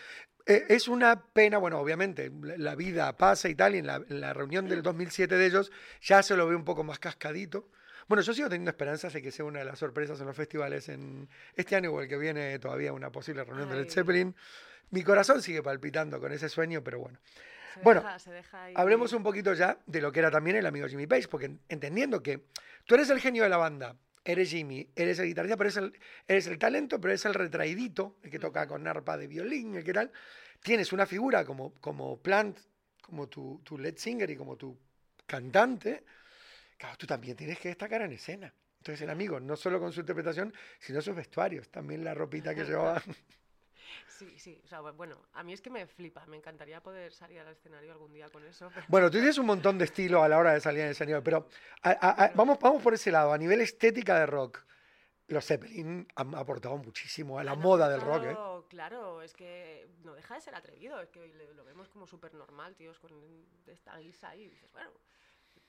eh, 0.47 0.65
es 0.69 0.89
una 0.89 1.25
pena, 1.33 1.59
bueno, 1.59 1.79
obviamente, 1.79 2.33
la, 2.43 2.57
la 2.59 2.75
vida 2.75 3.17
pasa 3.17 3.49
y 3.49 3.55
tal, 3.55 3.77
y 3.77 3.79
en 3.79 3.87
la, 3.87 3.97
en 3.97 4.21
la 4.21 4.33
reunión 4.35 4.67
del 4.69 4.83
2007 4.83 5.37
de 5.37 5.47
ellos 5.47 5.71
ya 6.03 6.23
se 6.25 6.35
lo 6.37 6.49
ve 6.49 6.57
un 6.57 6.65
poco 6.65 6.83
más 6.83 6.99
cascadito. 6.99 7.71
Bueno, 8.09 8.23
yo 8.23 8.33
sigo 8.35 8.49
teniendo 8.49 8.71
esperanzas 8.71 9.13
de 9.13 9.23
que 9.23 9.31
sea 9.31 9.45
una 9.45 9.61
de 9.61 9.65
las 9.65 9.79
sorpresas 9.79 10.21
en 10.21 10.27
los 10.27 10.37
festivales 10.37 10.89
en 10.89 11.29
este 11.55 11.77
año 11.77 11.93
o 11.93 12.01
el 12.01 12.09
que 12.09 12.17
viene 12.19 12.59
todavía 12.59 12.93
una 12.93 13.11
posible 13.11 13.45
reunión 13.45 13.71
Ay. 13.73 13.89
Zeppelin. 13.89 14.35
Mi 14.91 15.03
corazón 15.05 15.41
sigue 15.43 15.63
palpitando 15.63 16.21
con 16.21 16.33
ese 16.33 16.49
sueño, 16.49 16.83
pero 16.83 16.99
bueno. 17.01 17.19
Se 17.75 17.81
Bueno, 17.81 18.01
deja- 18.01 18.19
se 18.19 18.31
deja 18.33 18.65
ahí- 18.65 18.75
Hablemos 18.77 19.13
un 19.13 19.23
poquito 19.23 19.55
ya 19.55 19.79
de 19.87 20.01
lo 20.01 20.11
que 20.11 20.19
era 20.19 20.31
también 20.31 20.57
el 20.57 20.67
amigo 20.67 20.89
Jimmy 20.89 21.07
Page, 21.07 21.29
porque 21.29 21.47
en- 21.47 21.61
entendiendo 21.69 22.23
que 22.23 22.41
tú 22.85 22.97
eres 22.97 23.09
el 23.11 23.21
genio 23.21 23.45
de 23.45 23.49
la 23.49 23.59
banda, 23.59 23.97
eres 24.25 24.51
Jimmy, 24.51 24.89
eres 24.97 25.19
el 25.21 25.27
guitarrista, 25.27 25.57
pero 25.57 25.69
eres 25.69 25.77
el, 25.77 25.99
eres 26.27 26.47
el 26.49 26.59
talento, 26.59 27.01
pero 27.01 27.13
eres 27.13 27.25
el 27.27 27.35
retraidito, 27.35 28.17
el 28.25 28.31
que 28.31 28.39
toca 28.41 28.67
con 28.67 28.87
arpa 28.89 29.17
de 29.17 29.29
violín, 29.29 29.77
el 29.77 29.85
que 29.85 29.93
tal. 29.93 30.11
Tienes 30.63 30.93
una 30.93 31.07
figura 31.07 31.45
como, 31.45 31.73
como 31.75 32.19
Plant, 32.19 32.59
como 33.03 33.29
tu, 33.29 33.61
tu 33.65 33.79
lead 33.79 33.95
singer 33.97 34.29
y 34.31 34.37
como 34.37 34.57
tu 34.57 34.77
cantante. 35.27 36.05
Claro, 36.81 36.97
tú 36.97 37.07
también 37.07 37.37
tienes 37.37 37.59
que 37.59 37.69
destacar 37.69 38.01
en 38.01 38.13
escena. 38.13 38.51
Entonces 38.79 39.03
el 39.03 39.11
amigo, 39.11 39.39
no 39.39 39.55
solo 39.55 39.79
con 39.79 39.93
su 39.93 40.01
interpretación, 40.01 40.51
sino 40.79 41.03
sus 41.03 41.15
vestuarios, 41.15 41.69
también 41.69 42.03
la 42.03 42.15
ropita 42.15 42.55
que 42.55 42.65
llevaba. 42.65 43.03
Sí, 44.07 44.39
sí. 44.39 44.61
O 44.65 44.69
sea, 44.69 44.81
bueno, 44.83 45.21
a 45.33 45.43
mí 45.43 45.53
es 45.53 45.61
que 45.61 45.71
me 45.71 45.87
flipa. 45.87 46.25
Me 46.27 46.37
encantaría 46.37 46.81
poder 46.83 47.13
salir 47.13 47.41
al 47.41 47.49
escenario 47.49 47.91
algún 47.91 48.13
día 48.13 48.29
con 48.29 48.45
eso. 48.45 48.71
pero- 48.73 48.87
Bueno, 48.89 49.11
tú 49.11 49.17
tienes 49.19 49.37
un 49.39 49.47
montón 49.47 49.79
de 49.79 49.87
estilo 49.87 50.23
a 50.23 50.29
la 50.29 50.39
hora 50.39 50.53
de 50.53 50.61
salir 50.61 50.83
el 50.83 50.91
escenario, 50.91 51.23
pero 51.25 51.49
a- 51.83 51.91
a- 51.91 52.25
a- 52.25 52.33
vamos, 52.35 52.59
vamos 52.61 52.83
por 52.83 52.95
ese 52.95 53.11
lado. 53.11 53.33
A 53.33 53.39
nivel 53.39 53.61
estética 53.63 54.19
de 54.19 54.27
rock, 54.27 54.65
los 55.29 55.45
Zeppelin 55.45 56.07
han 56.15 56.35
aportado 56.35 56.77
muchísimo 56.77 57.39
a 57.39 57.45
la 57.45 57.53
Han 57.53 57.61
moda 57.61 57.89
del 57.89 58.01
rock. 58.03 58.25
¿eh? 58.25 58.37
Claro, 58.69 59.23
es 59.23 59.33
que 59.33 59.89
no 60.05 60.15
deja 60.15 60.35
de 60.35 60.41
ser 60.43 60.55
atrevido. 60.55 61.01
Es 61.01 61.09
que 61.11 61.27
lo 61.57 61.65
vemos 61.65 61.89
como 61.89 62.07
súper 62.07 62.35
normal, 62.35 62.77
tíos, 62.77 62.99
con 62.99 63.11
esta 63.67 63.97
guisa 63.99 64.37
y 64.37 64.49
dices, 64.51 64.71
bueno, 64.73 64.91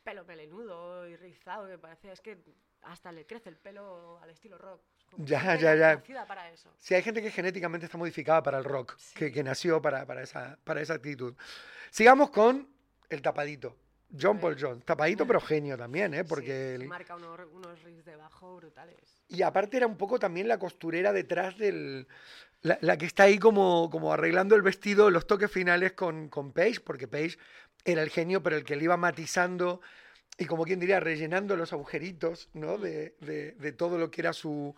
pelo 0.04 0.26
melenudo 0.26 1.08
y 1.08 1.16
rizado, 1.16 1.68
que 1.68 1.78
parece. 1.78 2.12
Es 2.12 2.22
que 2.22 2.38
hasta 2.84 3.12
le 3.12 3.26
crece 3.26 3.50
el 3.50 3.58
pelo 3.58 4.20
al 4.22 4.30
estilo 4.30 4.58
rock. 4.58 4.82
Como 5.12 5.26
Ya, 5.26 5.56
ya, 5.56 5.76
ya. 5.76 6.26
para 6.28 6.50
eso. 6.52 6.70
Sí, 6.80 6.94
hay 6.96 7.04
gente 7.04 7.22
que 7.22 7.32
genéticamente 7.32 7.86
está 7.86 7.98
modificada 7.98 8.42
para 8.42 8.58
el 8.58 8.64
rock, 8.64 8.96
que, 9.14 9.28
Sí. 9.28 9.32
que 9.32 9.44
nació 9.44 9.82
para, 9.82 10.06
para, 10.06 10.22
esa, 10.24 10.58
para 10.64 10.82
esa 10.82 10.94
actitud. 10.96 11.36
Sigamos 11.90 12.30
con 12.30 12.68
el 13.10 13.22
tapadito. 13.22 13.76
John 14.20 14.40
Paul 14.40 14.58
Jones. 14.60 14.84
Tapadito, 14.84 15.26
pero 15.26 15.40
genio 15.40 15.78
también, 15.78 16.14
¿eh? 16.14 16.26
Porque 16.26 16.76
Sí, 16.78 16.82
el- 16.84 16.88
marca 16.90 17.16
unos, 17.16 17.40
unos 17.54 17.82
riffs 17.84 18.04
de 18.04 18.18
bajo 18.18 18.58
brutales. 18.58 18.98
Y 19.30 19.42
aparte 19.42 19.78
era 19.78 19.88
un 19.88 19.96
poco 19.98 20.20
también 20.20 20.48
la 20.50 20.58
costurera 20.60 21.14
detrás 21.14 21.58
del... 21.58 22.08
La, 22.64 22.78
la 22.82 22.98
que 22.98 23.06
está 23.06 23.24
ahí 23.24 23.40
como, 23.40 23.90
como 23.90 24.12
arreglando 24.14 24.56
el 24.56 24.62
vestido, 24.62 25.10
los 25.10 25.26
toques 25.26 25.50
finales 25.50 25.94
con, 25.94 26.28
con 26.30 26.52
Page, 26.52 26.82
porque 26.82 27.08
Page 27.08 27.38
era 27.86 28.02
el 28.04 28.10
genio, 28.10 28.41
pero 28.44 28.56
el 28.56 28.63
que 28.63 28.76
le 28.76 28.84
iba 28.86 28.98
matizando 28.98 29.82
y 30.38 30.46
como 30.46 30.63
quien 30.63 30.80
diría, 30.80 31.00
rellenando 31.00 31.56
los 31.56 31.74
agujeritos, 31.74 32.50
¿no? 32.54 32.78
De, 32.78 33.15
de- 33.20 33.52
de 33.52 33.72
todo 33.74 33.98
lo 33.98 34.10
que 34.10 34.22
era 34.22 34.34
su, 34.34 34.76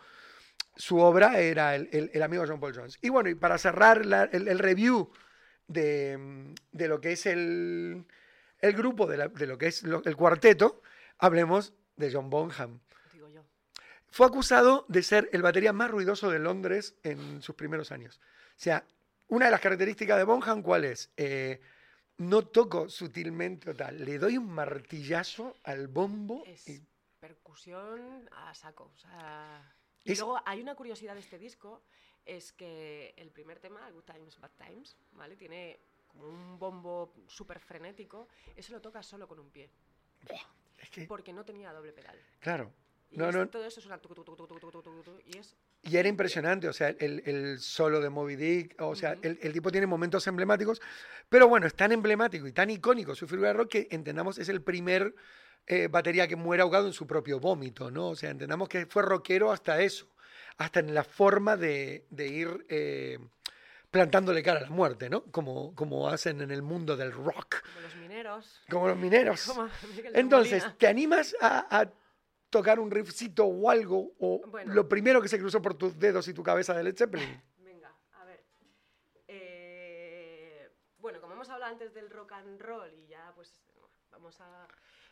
su 0.75 0.97
obra 0.97 1.39
era 1.39 1.75
el, 1.75 1.87
el- 1.91 2.11
el 2.13 2.23
amigo 2.23 2.43
John 2.47 2.59
Paul 2.59 2.75
Jones. 2.75 2.97
Y 3.01 3.09
bueno, 3.09 3.29
y 3.29 3.35
para 3.35 3.57
cerrar 3.57 4.05
la- 4.05 4.23
el, 4.25 4.47
el 4.47 4.59
review 4.59 5.11
de, 5.67 6.17
mm, 6.17 6.53
de 6.71 6.87
lo 6.87 6.99
que 6.99 7.13
es 7.13 7.25
el, 7.25 8.05
el 8.59 8.73
grupo, 8.73 9.05
de, 9.07 9.17
la- 9.17 9.27
de 9.29 9.47
lo 9.47 9.57
que 9.57 9.67
es 9.67 9.83
lo- 9.83 10.01
el 10.03 10.15
cuarteto, 10.17 10.81
hablemos 11.17 11.73
de 11.95 12.11
John 12.11 12.29
Bonham. 12.29 12.79
Digo 13.13 13.29
yo. 13.29 13.45
Fue 14.09 14.25
acusado 14.27 14.85
de 14.89 15.03
ser 15.03 15.29
el 15.31 15.43
batería 15.43 15.71
más 15.71 15.89
ruidoso 15.91 16.29
de 16.29 16.39
Londres 16.39 16.95
en 17.03 17.41
sus 17.41 17.55
primeros 17.55 17.91
años. 17.91 18.19
O 18.49 18.57
sea, 18.57 18.83
una 19.27 19.45
de 19.45 19.51
las 19.51 19.61
características 19.61 20.17
de 20.17 20.23
Bonham, 20.25 20.61
¿cuál 20.61 20.83
es? 20.85 21.09
Eh, 21.15 21.61
no 22.17 22.47
toco 22.47 22.89
sutilmente 22.89 23.71
o 23.71 23.75
tal, 23.75 24.03
le 24.03 24.17
doy 24.17 24.37
un 24.37 24.49
martillazo 24.49 25.55
al 25.63 25.87
bombo 25.87 26.43
Es 26.45 26.67
y 26.69 26.81
percusión 27.19 28.29
a 28.31 28.53
saco. 28.53 28.91
O 28.93 28.97
sea... 28.97 29.75
Y 30.03 30.15
luego 30.15 30.41
hay 30.45 30.61
una 30.61 30.75
curiosidad 30.75 31.13
de 31.13 31.21
este 31.21 31.39
disco, 31.39 31.81
es 32.25 32.51
que 32.51 33.13
el 33.15 33.31
primer 33.31 33.59
tema, 33.59 33.89
Good 33.89 34.03
Times, 34.03 34.39
Bad 34.39 34.51
Times, 34.57 34.97
¿vale? 35.13 35.37
Tiene 35.37 35.79
como 36.07 36.27
un 36.27 36.59
bombo 36.59 37.13
súper 37.27 37.59
frenético, 37.59 38.27
eso 38.55 38.73
lo 38.73 38.81
toca 38.81 39.01
solo 39.01 39.27
con 39.27 39.39
un 39.39 39.49
pie, 39.49 39.69
es 40.77 40.89
que, 40.89 41.05
porque 41.05 41.31
no 41.31 41.45
tenía 41.45 41.71
doble 41.71 41.93
pedal. 41.93 42.19
claro. 42.39 42.71
Y 43.13 43.17
No, 43.17 43.29
es- 43.29 43.35
no. 43.35 43.47
todo 43.47 43.63
eso 43.65 43.79
tucu, 44.01 44.15
tucu, 44.15 45.19
y 45.25 45.37
es 45.37 45.55
Y 45.83 45.97
era 45.97 46.07
impresionante, 46.09 46.67
o 46.67 46.73
sea, 46.73 46.89
el, 46.89 47.21
el 47.25 47.59
solo 47.59 47.99
de 48.01 48.09
Moby 48.09 48.35
Dick, 48.35 48.75
o 48.81 48.95
sea, 48.95 49.11
Ujú. 49.11 49.19
el, 49.23 49.39
el 49.41 49.53
tipo 49.53 49.71
tiene 49.71 49.85
momentos 49.85 50.25
emblemáticos, 50.27 50.81
pero 51.29 51.47
bueno, 51.47 51.67
es 51.67 51.75
tan 51.75 51.91
emblemático 51.91 52.47
y 52.47 52.51
tan 52.53 52.69
icónico 52.69 53.13
su 53.15 53.27
figura 53.27 53.49
de 53.49 53.53
rock 53.53 53.69
que 53.69 53.87
entendamos 53.91 54.37
es 54.39 54.49
el 54.49 54.61
primer 54.61 55.13
eh, 55.67 55.87
batería 55.89 56.27
que 56.27 56.35
muere 56.35 56.63
ahogado 56.63 56.87
en 56.87 56.93
su 56.93 57.05
propio 57.05 57.39
vómito, 57.39 57.91
¿no? 57.91 58.09
O 58.09 58.15
sea, 58.15 58.31
entendamos 58.31 58.67
que 58.67 58.85
fue 58.87 59.03
rockero 59.03 59.51
hasta 59.51 59.79
eso, 59.81 60.07
hasta 60.57 60.79
en 60.79 60.93
la 60.93 61.03
forma 61.03 61.55
de, 61.55 62.05
de 62.09 62.27
ir 62.27 62.65
eh, 62.69 63.19
plantándole 63.91 64.41
cara 64.41 64.59
a 64.59 64.63
la 64.63 64.69
muerte, 64.69 65.09
¿no? 65.09 65.23
Como, 65.25 65.75
como 65.75 66.09
hacen 66.09 66.41
en 66.41 66.49
el 66.51 66.61
mundo 66.63 66.97
del 66.97 67.11
rock, 67.11 67.61
como 67.63 67.79
los 67.81 67.95
mineros. 67.95 68.61
como 68.69 68.87
los 68.87 68.97
mineros. 68.97 69.43
como 69.47 69.69
Entonces. 70.13 70.65
¿te 70.77 70.87
animas 70.87 71.35
a, 71.39 71.79
a 71.81 71.91
tocar 72.53 72.79
un 72.79 72.91
riffcito 72.91 73.45
o 73.45 73.69
algo? 73.69 74.13
¿O 74.19 74.41
Bueno. 74.47 74.73
lo 74.73 74.87
primero 74.87 75.19
que 75.21 75.27
se 75.27 75.39
cruzó 75.39 75.59
por 75.61 75.73
tus 75.73 75.97
dedos 75.97 76.27
y 76.27 76.33
tu 76.33 76.43
cabeza 76.43 76.73
de 76.75 76.83
Led 76.83 76.95
Zeppelin? 76.95 77.41
Venga, 77.57 77.91
a 78.13 78.25
ver. 78.25 78.43
Eh, 79.27 80.69
bueno, 80.99 81.19
como 81.19 81.33
hemos 81.33 81.49
hablado 81.49 81.71
antes 81.71 81.93
del 81.93 82.09
rock 82.11 82.33
and 82.33 82.61
roll 82.61 82.93
y 82.93 83.07
ya 83.07 83.31
pues 83.35 83.59
vamos 84.11 84.39
a... 84.39 84.67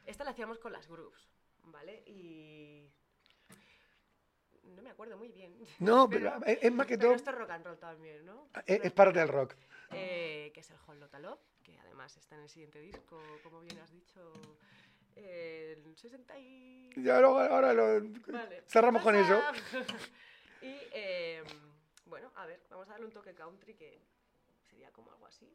Esta 0.06 0.24
la 0.24 0.32
hacíamos 0.32 0.60
con 0.60 0.72
las 0.72 0.88
grooves, 0.88 1.28
¿vale? 1.64 2.04
Y... 2.06 2.88
No 4.64 4.82
me 4.84 4.92
acuerdo 4.92 5.18
muy 5.18 5.30
bien. 5.30 5.58
No, 5.80 6.08
pero 6.08 6.34
es, 6.46 6.60
es 6.62 6.72
más 6.72 6.86
que 6.86 6.98
pero 6.98 7.10
todo, 7.10 7.16
esto 7.16 7.32
es 7.32 7.38
rock 7.38 7.50
and 7.50 7.66
roll 7.66 7.80
también, 7.80 8.24
¿no? 8.26 8.48
es, 8.68 8.80
es 8.84 8.92
parte 8.92 9.20
del 9.20 9.28
rock. 9.30 9.56
Eh, 9.94 10.52
que 10.54 10.60
es 10.62 10.70
el 10.70 10.78
Whole 10.88 11.00
Lotta 11.02 11.20
Love, 11.20 11.42
que 11.64 11.78
además 11.80 12.16
está 12.16 12.36
en 12.36 12.44
el 12.44 12.50
siguiente 12.50 12.80
disco, 12.80 13.20
como 13.44 13.60
bien 13.62 13.78
has 13.80 13.92
dicho, 13.92 14.32
el 15.16 15.98
60 15.98 16.40
y... 16.40 17.10
Ahora, 17.10 17.28
ahora 17.48 17.74
lo 17.74 18.02
Vale. 18.28 18.64
cerramos 18.68 19.02
con 19.02 19.16
eso. 19.16 19.42
y 20.62 20.78
eh, 20.92 21.44
bueno, 22.06 22.32
a 22.36 22.46
ver, 22.46 22.62
vamos 22.70 22.88
a 22.90 22.92
darle 22.92 23.06
un 23.06 23.12
toque 23.14 23.34
country 23.34 23.74
que 23.76 24.02
sería 24.70 24.92
como 24.92 25.12
algo 25.12 25.28
así. 25.28 25.48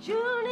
You 0.00 0.49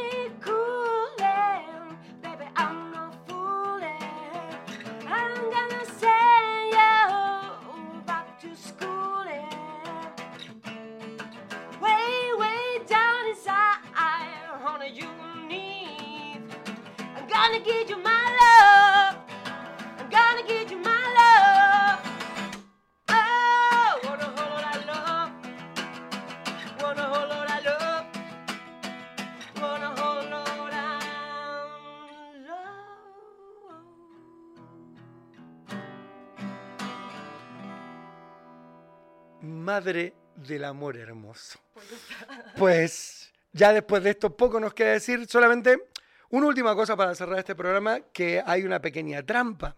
Madre 39.43 40.15
del 40.35 40.65
amor 40.65 40.97
hermoso. 40.97 41.59
Pues 41.75 41.89
ya. 42.09 42.55
Pues 42.57 43.33
ya 43.53 43.73
después 43.73 44.03
de 44.03 44.11
esto 44.11 44.37
poco 44.37 44.61
nos 44.61 44.75
queda 44.75 44.93
decir, 44.93 45.27
solamente 45.27 45.89
una 46.31 46.47
última 46.47 46.75
cosa 46.75 46.97
para 46.97 47.15
cerrar 47.15 47.39
este 47.39 47.55
programa, 47.55 48.01
que 48.13 48.43
hay 48.45 48.65
una 48.65 48.81
pequeña 48.81 49.23
trampa, 49.25 49.77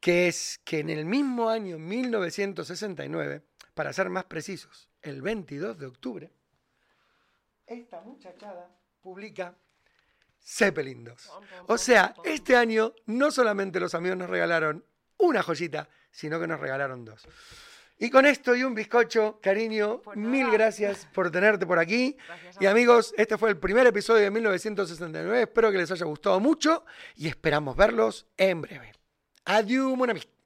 que 0.00 0.28
es 0.28 0.60
que 0.64 0.80
en 0.80 0.90
el 0.90 1.04
mismo 1.04 1.48
año 1.48 1.78
1969, 1.78 3.42
para 3.74 3.92
ser 3.92 4.10
más 4.10 4.24
precisos, 4.24 4.88
el 5.02 5.22
22 5.22 5.78
de 5.78 5.86
octubre, 5.86 6.30
esta 7.66 8.00
muchachada 8.00 8.70
publica 9.02 9.54
Zeppelin 10.42 11.04
2. 11.04 11.30
O 11.66 11.78
sea, 11.78 12.14
este 12.24 12.56
año 12.56 12.94
no 13.06 13.30
solamente 13.30 13.78
los 13.78 13.94
amigos 13.94 14.16
nos 14.16 14.30
regalaron 14.30 14.84
una 15.18 15.42
joyita, 15.42 15.88
sino 16.10 16.40
que 16.40 16.46
nos 16.46 16.58
regalaron 16.58 17.04
dos. 17.04 17.26
Y 18.00 18.10
con 18.10 18.26
esto 18.26 18.54
y 18.54 18.62
un 18.62 18.74
bizcocho, 18.74 19.40
cariño, 19.42 20.02
mil 20.14 20.50
gracias 20.52 21.08
por 21.12 21.30
tenerte 21.30 21.66
por 21.66 21.78
aquí. 21.78 22.16
Y 22.60 22.66
amigos, 22.66 23.14
este 23.16 23.38
fue 23.38 23.50
el 23.50 23.56
primer 23.56 23.86
episodio 23.86 24.24
de 24.24 24.30
1969. 24.30 25.42
Espero 25.42 25.70
que 25.70 25.78
les 25.78 25.90
haya 25.90 26.06
gustado 26.06 26.40
mucho 26.40 26.84
y 27.14 27.28
esperamos 27.28 27.76
verlos 27.76 28.26
en 28.36 28.62
breve. 28.62 28.92
Adiós, 29.44 29.96
mon 29.96 30.10
ami. 30.10 30.37